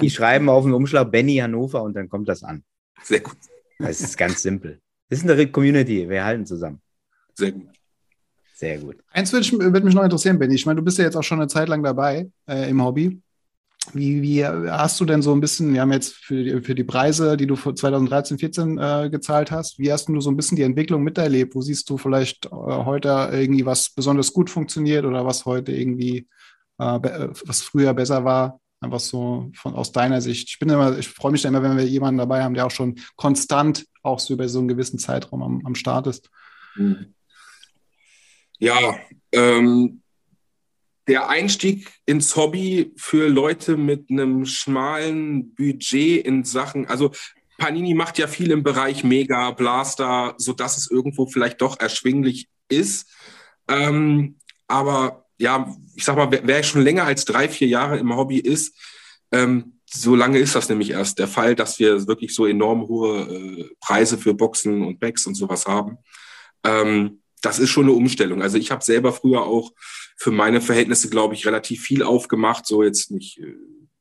Die 0.00 0.10
schreiben 0.10 0.48
auf 0.48 0.64
den 0.64 0.74
Umschlag 0.74 1.10
Benny 1.10 1.36
Hannover 1.36 1.82
und 1.82 1.94
dann 1.94 2.08
kommt 2.08 2.28
das 2.28 2.42
an. 2.42 2.62
Sehr 3.02 3.20
gut. 3.20 3.36
Das 3.78 4.00
ist 4.00 4.16
ganz 4.16 4.42
simpel. 4.42 4.80
Das 5.08 5.20
ist 5.20 5.30
eine 5.30 5.46
Community, 5.46 6.08
wir 6.08 6.24
halten 6.24 6.46
zusammen. 6.46 6.80
Sehr 7.34 7.52
gut. 7.52 7.68
Sehr 8.54 8.78
gut. 8.78 8.96
Eins 9.10 9.32
würde, 9.32 9.72
würde 9.72 9.84
mich 9.84 9.94
noch 9.94 10.02
interessieren, 10.02 10.38
Benny. 10.38 10.54
Ich 10.54 10.64
meine, 10.64 10.80
du 10.80 10.84
bist 10.84 10.96
ja 10.96 11.04
jetzt 11.04 11.16
auch 11.16 11.22
schon 11.22 11.38
eine 11.38 11.48
Zeit 11.48 11.68
lang 11.68 11.82
dabei 11.82 12.30
äh, 12.48 12.70
im 12.70 12.82
Hobby. 12.82 13.20
Wie, 13.92 14.22
wie, 14.22 14.44
hast 14.44 14.98
du 14.98 15.04
denn 15.04 15.22
so 15.22 15.32
ein 15.32 15.40
bisschen, 15.40 15.72
wir 15.72 15.82
haben 15.82 15.92
jetzt 15.92 16.14
für 16.14 16.42
die, 16.42 16.60
für 16.62 16.74
die 16.74 16.82
Preise, 16.82 17.36
die 17.36 17.46
du 17.46 17.54
2013, 17.54 18.38
14 18.38 18.78
äh, 18.78 19.10
gezahlt 19.10 19.50
hast, 19.50 19.78
wie 19.78 19.92
hast 19.92 20.08
du 20.08 20.20
so 20.20 20.30
ein 20.30 20.36
bisschen 20.36 20.56
die 20.56 20.62
Entwicklung 20.62 21.04
miterlebt? 21.04 21.54
Wo 21.54 21.60
siehst 21.60 21.88
du 21.90 21.98
vielleicht 21.98 22.46
äh, 22.46 22.50
heute 22.50 23.28
irgendwie 23.30 23.64
was 23.64 23.90
besonders 23.90 24.32
gut 24.32 24.50
funktioniert 24.50 25.04
oder 25.04 25.24
was 25.24 25.44
heute 25.44 25.72
irgendwie, 25.72 26.26
äh, 26.78 26.84
was 27.44 27.62
früher 27.62 27.94
besser 27.94 28.24
war? 28.24 28.58
Einfach 28.80 29.00
so 29.00 29.50
von, 29.54 29.74
aus 29.74 29.92
deiner 29.92 30.20
Sicht. 30.20 30.48
Ich 30.48 30.58
bin 30.58 30.68
immer, 30.68 30.98
ich 30.98 31.08
freue 31.08 31.32
mich 31.32 31.44
immer, 31.44 31.62
wenn 31.62 31.76
wir 31.76 31.86
jemanden 31.86 32.18
dabei 32.18 32.42
haben, 32.42 32.54
der 32.54 32.66
auch 32.66 32.70
schon 32.70 32.96
konstant 33.16 33.84
auch 34.06 34.20
so 34.20 34.34
über 34.34 34.48
so 34.48 34.58
einen 34.58 34.68
gewissen 34.68 34.98
Zeitraum 34.98 35.42
am, 35.42 35.62
am 35.64 35.74
Start 35.74 36.06
ist. 36.06 36.30
Hm. 36.74 37.14
Ja, 38.58 38.96
ähm, 39.32 40.02
der 41.08 41.28
Einstieg 41.28 41.92
ins 42.04 42.34
Hobby 42.36 42.92
für 42.96 43.28
Leute 43.28 43.76
mit 43.76 44.10
einem 44.10 44.44
schmalen 44.46 45.54
Budget 45.54 46.24
in 46.26 46.44
Sachen, 46.44 46.86
also 46.86 47.12
Panini 47.58 47.94
macht 47.94 48.18
ja 48.18 48.26
viel 48.26 48.50
im 48.50 48.62
Bereich 48.62 49.04
Mega, 49.04 49.50
Blaster, 49.52 50.34
sodass 50.36 50.76
es 50.76 50.90
irgendwo 50.90 51.26
vielleicht 51.26 51.60
doch 51.60 51.80
erschwinglich 51.80 52.48
ist. 52.68 53.08
Ähm, 53.68 54.36
aber 54.66 55.26
ja, 55.38 55.74
ich 55.94 56.04
sag 56.04 56.16
mal, 56.16 56.30
wer, 56.30 56.46
wer, 56.46 56.62
schon 56.62 56.82
länger 56.82 57.04
als 57.04 57.24
drei, 57.24 57.48
vier 57.48 57.68
Jahre 57.68 57.98
im 57.98 58.14
Hobby 58.14 58.38
ist, 58.38 58.76
ähm, 59.32 59.75
so 60.02 60.14
lange 60.14 60.38
ist 60.38 60.54
das 60.54 60.68
nämlich 60.68 60.90
erst 60.90 61.18
der 61.18 61.28
Fall, 61.28 61.54
dass 61.54 61.78
wir 61.78 62.06
wirklich 62.06 62.34
so 62.34 62.46
enorm 62.46 62.88
hohe 62.88 63.22
äh, 63.22 63.70
Preise 63.80 64.18
für 64.18 64.34
Boxen 64.34 64.82
und 64.82 65.00
Bags 65.00 65.26
und 65.26 65.34
sowas 65.34 65.66
haben. 65.66 65.98
Ähm, 66.64 67.20
das 67.42 67.58
ist 67.58 67.70
schon 67.70 67.84
eine 67.84 67.92
Umstellung. 67.92 68.42
Also 68.42 68.58
ich 68.58 68.70
habe 68.70 68.84
selber 68.84 69.12
früher 69.12 69.42
auch 69.42 69.72
für 70.16 70.30
meine 70.30 70.60
Verhältnisse, 70.60 71.10
glaube 71.10 71.34
ich, 71.34 71.46
relativ 71.46 71.82
viel 71.82 72.02
aufgemacht, 72.02 72.66
so 72.66 72.82
jetzt 72.82 73.10
nicht 73.10 73.38
äh, 73.38 73.54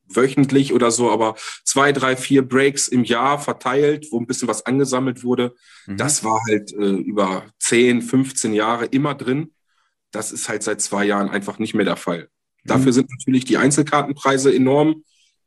wöchentlich 0.07 0.73
oder 0.73 0.91
so, 0.91 1.11
aber 1.11 1.35
zwei, 1.63 1.91
drei, 1.91 2.15
vier 2.15 2.47
Breaks 2.47 2.87
im 2.87 3.03
Jahr 3.03 3.39
verteilt, 3.39 4.07
wo 4.11 4.19
ein 4.19 4.27
bisschen 4.27 4.47
was 4.47 4.65
angesammelt 4.65 5.23
wurde. 5.23 5.55
Mhm. 5.87 5.97
Das 5.97 6.23
war 6.23 6.41
halt 6.47 6.71
äh, 6.73 6.95
über 6.95 7.45
10, 7.59 8.01
15 8.01 8.53
Jahre 8.53 8.85
immer 8.85 9.15
drin. 9.15 9.53
Das 10.11 10.31
ist 10.31 10.47
halt 10.47 10.63
seit 10.63 10.81
zwei 10.81 11.05
Jahren 11.05 11.29
einfach 11.29 11.59
nicht 11.59 11.73
mehr 11.73 11.85
der 11.85 11.97
Fall. 11.97 12.29
Mhm. 12.63 12.67
Dafür 12.67 12.93
sind 12.93 13.09
natürlich 13.09 13.45
die 13.45 13.57
Einzelkartenpreise 13.57 14.53
enorm 14.53 15.03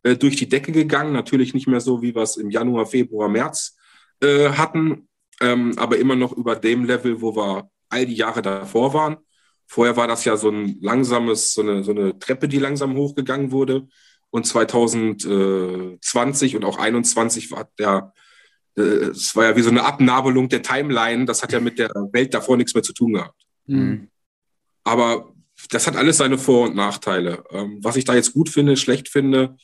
äh, 0.09 0.16
durch 0.16 0.37
die 0.37 0.49
Decke 0.49 0.73
gegangen. 0.73 1.12
Natürlich 1.12 1.55
nicht 1.55 1.68
mehr 1.68 1.81
so, 1.81 2.03
wie 2.03 2.14
wir 2.14 2.23
es 2.23 2.37
im 2.37 2.51
Januar, 2.51 2.87
Februar, 2.87 3.29
März 3.29 3.77
äh, 4.21 4.51
hatten, 4.51 5.09
ähm, 5.40 5.75
aber 5.77 5.99
immer 5.99 6.16
noch 6.16 6.33
über 6.33 6.57
dem 6.57 6.85
Level, 6.85 7.21
wo 7.21 7.37
wir 7.37 7.71
all 7.88 8.07
die 8.07 8.14
Jahre 8.14 8.42
davor 8.42 8.94
waren. 8.94 9.18
Vorher 9.66 9.97
war 9.97 10.09
das 10.09 10.25
ja 10.25 10.37
so 10.37 10.51
ein 10.51 10.79
langsames, 10.81 11.53
so 11.53 11.62
eine, 11.62 11.85
so 11.85 11.92
eine 11.92 12.18
Treppe, 12.18 12.49
die 12.49 12.59
langsam 12.59 12.97
hochgegangen 12.97 13.53
wurde. 13.53 13.87
Und 14.31 14.47
2020 14.47 16.57
und 16.57 16.64
auch 16.64 16.77
2021 16.77 17.51
war 17.51 17.68
der, 17.79 18.12
es 18.75 19.35
war 19.35 19.44
ja 19.44 19.57
wie 19.57 19.62
so 19.62 19.71
eine 19.71 19.85
Abnabelung 19.85 20.49
der 20.49 20.62
Timeline. 20.62 21.25
Das 21.25 21.42
hat 21.42 21.53
ja 21.53 21.61
mit 21.61 21.79
der 21.79 21.90
Welt 22.12 22.35
davor 22.35 22.57
nichts 22.57 22.75
mehr 22.75 22.83
zu 22.83 22.92
tun 22.92 23.14
gehabt. 23.14 23.40
Mhm. 23.66 24.09
Aber 24.85 25.33
das 25.71 25.87
hat 25.87 25.97
alles 25.97 26.18
seine 26.18 26.38
Vor- 26.38 26.68
und 26.68 26.77
Nachteile. 26.77 27.44
Ähm, 27.51 27.79
was 27.83 27.97
ich 27.97 28.05
da 28.05 28.14
jetzt 28.14 28.33
gut 28.33 28.49
finde, 28.49 28.77
schlecht 28.77 29.09
finde, 29.09 29.57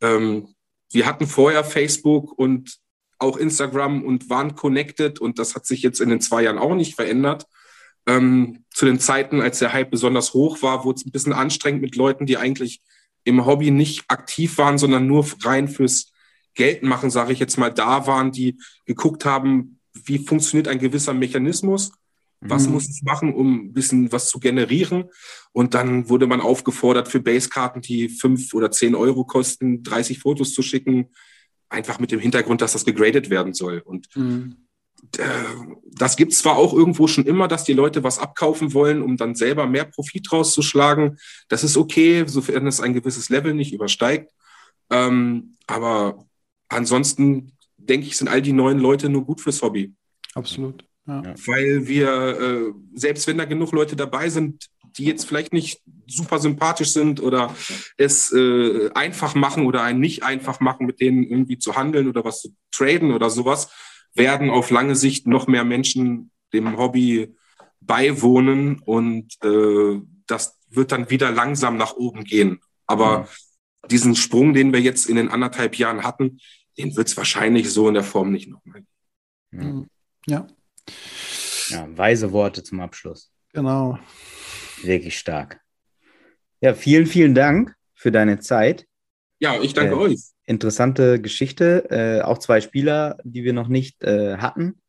ähm, 0.00 0.54
wir 0.92 1.06
hatten 1.06 1.26
vorher 1.26 1.64
Facebook 1.64 2.36
und 2.38 2.78
auch 3.18 3.36
Instagram 3.36 4.02
und 4.02 4.30
waren 4.30 4.54
connected 4.54 5.20
und 5.20 5.38
das 5.38 5.54
hat 5.54 5.66
sich 5.66 5.82
jetzt 5.82 6.00
in 6.00 6.08
den 6.08 6.20
zwei 6.20 6.42
Jahren 6.42 6.58
auch 6.58 6.74
nicht 6.74 6.94
verändert. 6.94 7.46
Ähm, 8.06 8.64
zu 8.70 8.86
den 8.86 8.98
Zeiten, 8.98 9.40
als 9.40 9.58
der 9.58 9.72
Hype 9.72 9.90
besonders 9.90 10.32
hoch 10.32 10.62
war, 10.62 10.84
wurde 10.84 10.96
es 10.96 11.06
ein 11.06 11.12
bisschen 11.12 11.34
anstrengend 11.34 11.82
mit 11.82 11.96
Leuten, 11.96 12.26
die 12.26 12.38
eigentlich 12.38 12.80
im 13.24 13.44
Hobby 13.44 13.70
nicht 13.70 14.04
aktiv 14.08 14.56
waren, 14.58 14.78
sondern 14.78 15.06
nur 15.06 15.26
rein 15.42 15.68
fürs 15.68 16.12
Geld 16.54 16.82
machen, 16.82 17.10
sage 17.10 17.32
ich 17.32 17.38
jetzt 17.38 17.58
mal, 17.58 17.72
da 17.72 18.06
waren, 18.06 18.32
die 18.32 18.58
geguckt 18.86 19.24
haben, 19.24 19.78
wie 19.92 20.18
funktioniert 20.18 20.68
ein 20.68 20.78
gewisser 20.78 21.14
Mechanismus 21.14 21.92
was 22.40 22.66
mhm. 22.66 22.72
muss 22.72 22.88
ich 22.88 23.02
machen, 23.02 23.34
um 23.34 23.66
ein 23.66 23.72
bisschen 23.72 24.10
was 24.12 24.28
zu 24.28 24.40
generieren? 24.40 25.04
Und 25.52 25.74
dann 25.74 26.08
wurde 26.08 26.26
man 26.26 26.40
aufgefordert, 26.40 27.08
für 27.08 27.20
Basekarten, 27.20 27.82
die 27.82 28.08
fünf 28.08 28.54
oder 28.54 28.70
zehn 28.70 28.94
Euro 28.94 29.24
kosten, 29.24 29.82
30 29.82 30.18
Fotos 30.18 30.54
zu 30.54 30.62
schicken, 30.62 31.10
einfach 31.68 31.98
mit 31.98 32.10
dem 32.10 32.20
Hintergrund, 32.20 32.62
dass 32.62 32.72
das 32.72 32.84
gegradet 32.84 33.30
werden 33.30 33.52
soll. 33.52 33.80
Und 33.84 34.08
mhm. 34.16 34.56
das 35.92 36.16
gibt 36.16 36.32
es 36.32 36.38
zwar 36.38 36.56
auch 36.56 36.72
irgendwo 36.72 37.06
schon 37.06 37.26
immer, 37.26 37.46
dass 37.46 37.64
die 37.64 37.74
Leute 37.74 38.02
was 38.02 38.18
abkaufen 38.18 38.72
wollen, 38.72 39.02
um 39.02 39.16
dann 39.16 39.34
selber 39.34 39.66
mehr 39.66 39.84
Profit 39.84 40.32
rauszuschlagen. 40.32 41.18
Das 41.48 41.62
ist 41.62 41.76
okay, 41.76 42.24
sofern 42.26 42.66
es 42.66 42.80
ein 42.80 42.94
gewisses 42.94 43.28
Level 43.28 43.54
nicht 43.54 43.72
übersteigt. 43.72 44.32
Ähm, 44.90 45.56
aber 45.66 46.26
ansonsten 46.68 47.52
denke 47.76 48.06
ich, 48.06 48.16
sind 48.16 48.28
all 48.28 48.42
die 48.42 48.52
neuen 48.52 48.78
Leute 48.78 49.08
nur 49.08 49.24
gut 49.24 49.40
fürs 49.40 49.62
Hobby. 49.62 49.94
Absolut. 50.34 50.84
Ja. 51.06 51.22
Weil 51.46 51.86
wir, 51.86 52.08
äh, 52.08 52.72
selbst 52.94 53.26
wenn 53.26 53.38
da 53.38 53.44
genug 53.44 53.72
Leute 53.72 53.96
dabei 53.96 54.28
sind, 54.28 54.68
die 54.96 55.04
jetzt 55.04 55.24
vielleicht 55.24 55.52
nicht 55.52 55.82
super 56.06 56.38
sympathisch 56.38 56.90
sind 56.90 57.20
oder 57.22 57.54
es 57.96 58.32
äh, 58.32 58.90
einfach 58.94 59.34
machen 59.34 59.66
oder 59.66 59.82
einen 59.82 60.00
nicht 60.00 60.22
einfach 60.22 60.60
machen, 60.60 60.86
mit 60.86 61.00
denen 61.00 61.24
irgendwie 61.24 61.58
zu 61.58 61.76
handeln 61.76 62.08
oder 62.08 62.24
was 62.24 62.40
zu 62.40 62.54
traden 62.72 63.12
oder 63.12 63.30
sowas, 63.30 63.70
werden 64.14 64.50
auf 64.50 64.70
lange 64.70 64.96
Sicht 64.96 65.26
noch 65.26 65.46
mehr 65.46 65.64
Menschen 65.64 66.30
dem 66.52 66.76
Hobby 66.76 67.34
beiwohnen 67.80 68.80
und 68.80 69.36
äh, 69.44 70.00
das 70.26 70.58
wird 70.68 70.92
dann 70.92 71.10
wieder 71.10 71.30
langsam 71.30 71.76
nach 71.76 71.94
oben 71.94 72.24
gehen. 72.24 72.60
Aber 72.86 73.28
ja. 73.82 73.88
diesen 73.88 74.16
Sprung, 74.16 74.52
den 74.54 74.72
wir 74.72 74.80
jetzt 74.80 75.06
in 75.06 75.16
den 75.16 75.28
anderthalb 75.28 75.76
Jahren 75.76 76.02
hatten, 76.02 76.40
den 76.76 76.96
wird 76.96 77.08
es 77.08 77.16
wahrscheinlich 77.16 77.70
so 77.70 77.88
in 77.88 77.94
der 77.94 78.04
Form 78.04 78.30
nicht 78.32 78.48
nochmal 78.48 78.82
geben. 79.52 79.88
Ja. 80.26 80.40
Ja, 80.40 80.46
weise 81.96 82.32
Worte 82.32 82.62
zum 82.62 82.80
Abschluss. 82.80 83.32
Genau. 83.52 83.98
Wirklich 84.82 85.18
stark. 85.18 85.60
Ja, 86.60 86.74
vielen, 86.74 87.06
vielen 87.06 87.34
Dank 87.34 87.74
für 87.94 88.12
deine 88.12 88.38
Zeit. 88.38 88.86
Ja, 89.38 89.60
ich 89.60 89.72
danke 89.72 89.94
äh, 89.94 89.98
euch. 89.98 90.20
Interessante 90.44 91.20
Geschichte. 91.20 91.86
Äh, 91.90 92.22
auch 92.22 92.38
zwei 92.38 92.60
Spieler, 92.60 93.18
die 93.24 93.44
wir 93.44 93.52
noch 93.52 93.68
nicht 93.68 94.02
äh, 94.04 94.36
hatten. 94.36 94.80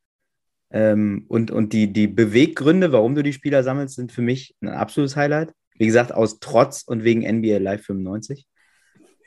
Ähm, 0.71 1.25
und 1.27 1.51
und 1.51 1.73
die, 1.73 1.91
die 1.91 2.07
Beweggründe, 2.07 2.91
warum 2.91 3.15
du 3.15 3.23
die 3.23 3.33
Spieler 3.33 3.63
sammelst, 3.63 3.95
sind 3.95 4.11
für 4.11 4.21
mich 4.21 4.55
ein 4.61 4.69
absolutes 4.69 5.15
Highlight. 5.15 5.53
Wie 5.75 5.85
gesagt, 5.85 6.13
aus 6.13 6.39
Trotz 6.39 6.83
und 6.83 7.03
wegen 7.03 7.21
NBA 7.21 7.57
Live 7.57 7.85
95. 7.85 8.45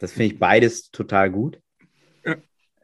Das 0.00 0.12
finde 0.12 0.26
ich 0.26 0.38
beides 0.38 0.90
total 0.90 1.30
gut. 1.30 1.60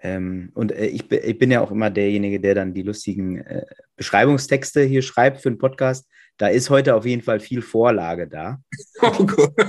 Ähm, 0.03 0.51
und 0.55 0.73
äh, 0.73 0.87
ich, 0.87 1.11
ich, 1.11 1.39
bin 1.39 1.51
ja 1.51 1.61
auch 1.61 1.71
immer 1.71 1.91
derjenige, 1.91 2.41
der 2.41 2.55
dann 2.55 2.75
die 2.75 2.83
lustigen 2.83 3.39
äh, 3.39 3.67
Beschreibungstexte 3.97 4.83
hier 4.83 5.03
schreibt 5.03 5.41
für 5.41 5.51
den 5.51 5.59
Podcast. 5.59 6.09
Da 6.39 6.49
ist 6.49 6.71
heute 6.71 6.95
auf 6.95 7.05
jeden 7.05 7.23
Fall 7.23 7.41
viel 7.41 7.63
Vorlage 7.63 8.27
da. 8.27 8.59
Oh 9.03 9.27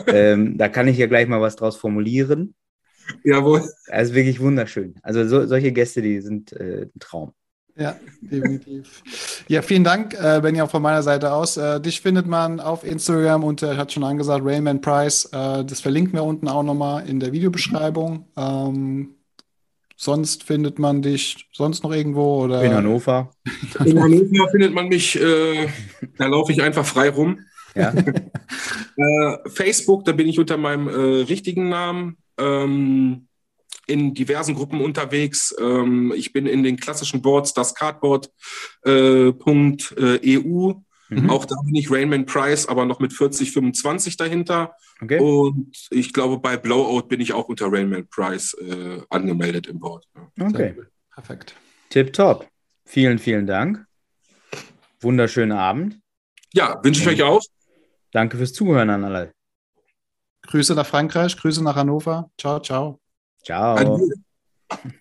ähm, 0.08 0.58
da 0.58 0.68
kann 0.68 0.90
ich 0.90 0.98
ja 0.98 1.08
gleich 1.08 1.26
mal 1.26 1.40
was 1.40 1.56
draus 1.56 1.78
formulieren. 1.78 2.54
Jawohl. 3.24 3.64
Also 3.88 4.14
wirklich 4.14 4.42
wunderschön. 4.42 4.96
Also 5.02 5.26
so, 5.26 5.46
solche 5.48 5.72
Gäste, 5.72 6.02
die 6.02 6.20
sind 6.20 6.52
äh, 6.54 6.84
ein 6.84 7.00
Traum. 7.00 7.34
Ja, 7.78 7.96
definitiv. 8.22 9.44
Ja, 9.48 9.62
vielen 9.62 9.86
Dank, 9.86 10.14
äh, 10.14 10.42
Benny, 10.42 10.62
auch 10.62 10.70
von 10.70 10.82
meiner 10.82 11.02
Seite 11.02 11.32
aus. 11.32 11.56
Äh, 11.56 11.80
dich 11.80 12.02
findet 12.02 12.28
man 12.28 12.60
auf 12.60 12.84
Instagram 12.84 13.44
unter, 13.44 13.72
ich 13.72 13.78
hatte 13.78 13.94
schon 13.94 14.04
angesagt, 14.04 14.46
Rayman 14.46 14.82
Price. 14.82 15.26
Äh, 15.32 15.64
das 15.64 15.80
verlinken 15.80 16.14
wir 16.14 16.24
unten 16.24 16.48
auch 16.48 16.64
nochmal 16.64 17.08
in 17.08 17.20
der 17.20 17.32
Videobeschreibung. 17.32 18.26
Ähm, 18.36 19.16
Sonst 20.04 20.42
findet 20.42 20.80
man 20.80 21.04
dich 21.04 21.48
sonst 21.52 21.84
noch 21.84 21.92
irgendwo 21.92 22.44
oder? 22.44 22.64
In 22.64 22.74
Hannover. 22.74 23.30
In 23.86 24.02
Hannover 24.02 24.50
findet 24.50 24.74
man 24.74 24.88
mich, 24.88 25.16
äh, 25.22 25.68
da 26.18 26.26
laufe 26.26 26.52
ich 26.52 26.64
einfach 26.64 26.88
frei 26.88 27.10
rum. 27.10 27.42
Ja. 27.76 27.94
äh, 28.96 29.38
Facebook, 29.48 30.04
da 30.06 30.14
bin 30.14 30.28
ich 30.28 30.40
unter 30.40 30.58
meinem 30.58 30.88
äh, 30.88 31.22
richtigen 31.22 31.70
Namen. 31.70 32.18
Ähm, 32.40 33.28
in 33.86 34.16
diversen 34.16 34.56
Gruppen 34.56 34.82
unterwegs. 34.82 35.54
Ähm, 35.60 36.12
ich 36.16 36.34
bin 36.34 36.48
in 36.48 36.64
den 36.64 36.78
klassischen 36.78 37.22
Boards, 37.22 37.54
das 37.54 37.76
Cardboard.eu. 37.76 40.74
Mhm. 41.12 41.30
Auch 41.30 41.44
da 41.44 41.56
bin 41.66 41.76
ich 41.76 41.92
Rainman 41.92 42.26
Price, 42.26 42.68
aber 42.68 42.86
noch 42.86 43.00
mit 43.00 43.12
40, 43.12 43.52
25 43.52 44.16
dahinter. 44.16 44.76
Okay. 45.02 45.20
Und 45.20 45.76
ich 45.90 46.14
glaube, 46.14 46.38
bei 46.38 46.56
Blowout 46.56 47.10
bin 47.10 47.20
ich 47.20 47.34
auch 47.34 47.50
unter 47.50 47.70
Rainman 47.70 48.08
Price 48.08 48.54
äh, 48.54 49.02
angemeldet 49.10 49.68
im 49.68 49.80
Board. 49.80 50.08
Okay. 50.40 50.76
Perfekt. 51.14 51.56
Tip 51.90 52.14
top. 52.14 52.48
Vielen, 52.86 53.20
vielen 53.20 53.46
Dank. 53.46 53.86
Wunderschönen 55.02 55.52
Abend. 55.52 56.00
Ja, 56.54 56.80
wünsche 56.82 57.02
ich 57.02 57.08
euch 57.08 57.24
auch. 57.24 57.42
Danke 58.12 58.38
fürs 58.38 58.54
Zuhören 58.54 58.90
an 58.90 59.04
alle. 59.04 59.34
Grüße 60.44 60.76
nach 60.76 60.86
Frankreich, 60.86 61.36
Grüße 61.36 61.62
nach 61.62 61.76
Hannover. 61.76 62.32
Ciao, 62.38 62.60
ciao. 62.62 63.00
Ciao. 63.44 63.76
Adieu. 63.76 64.94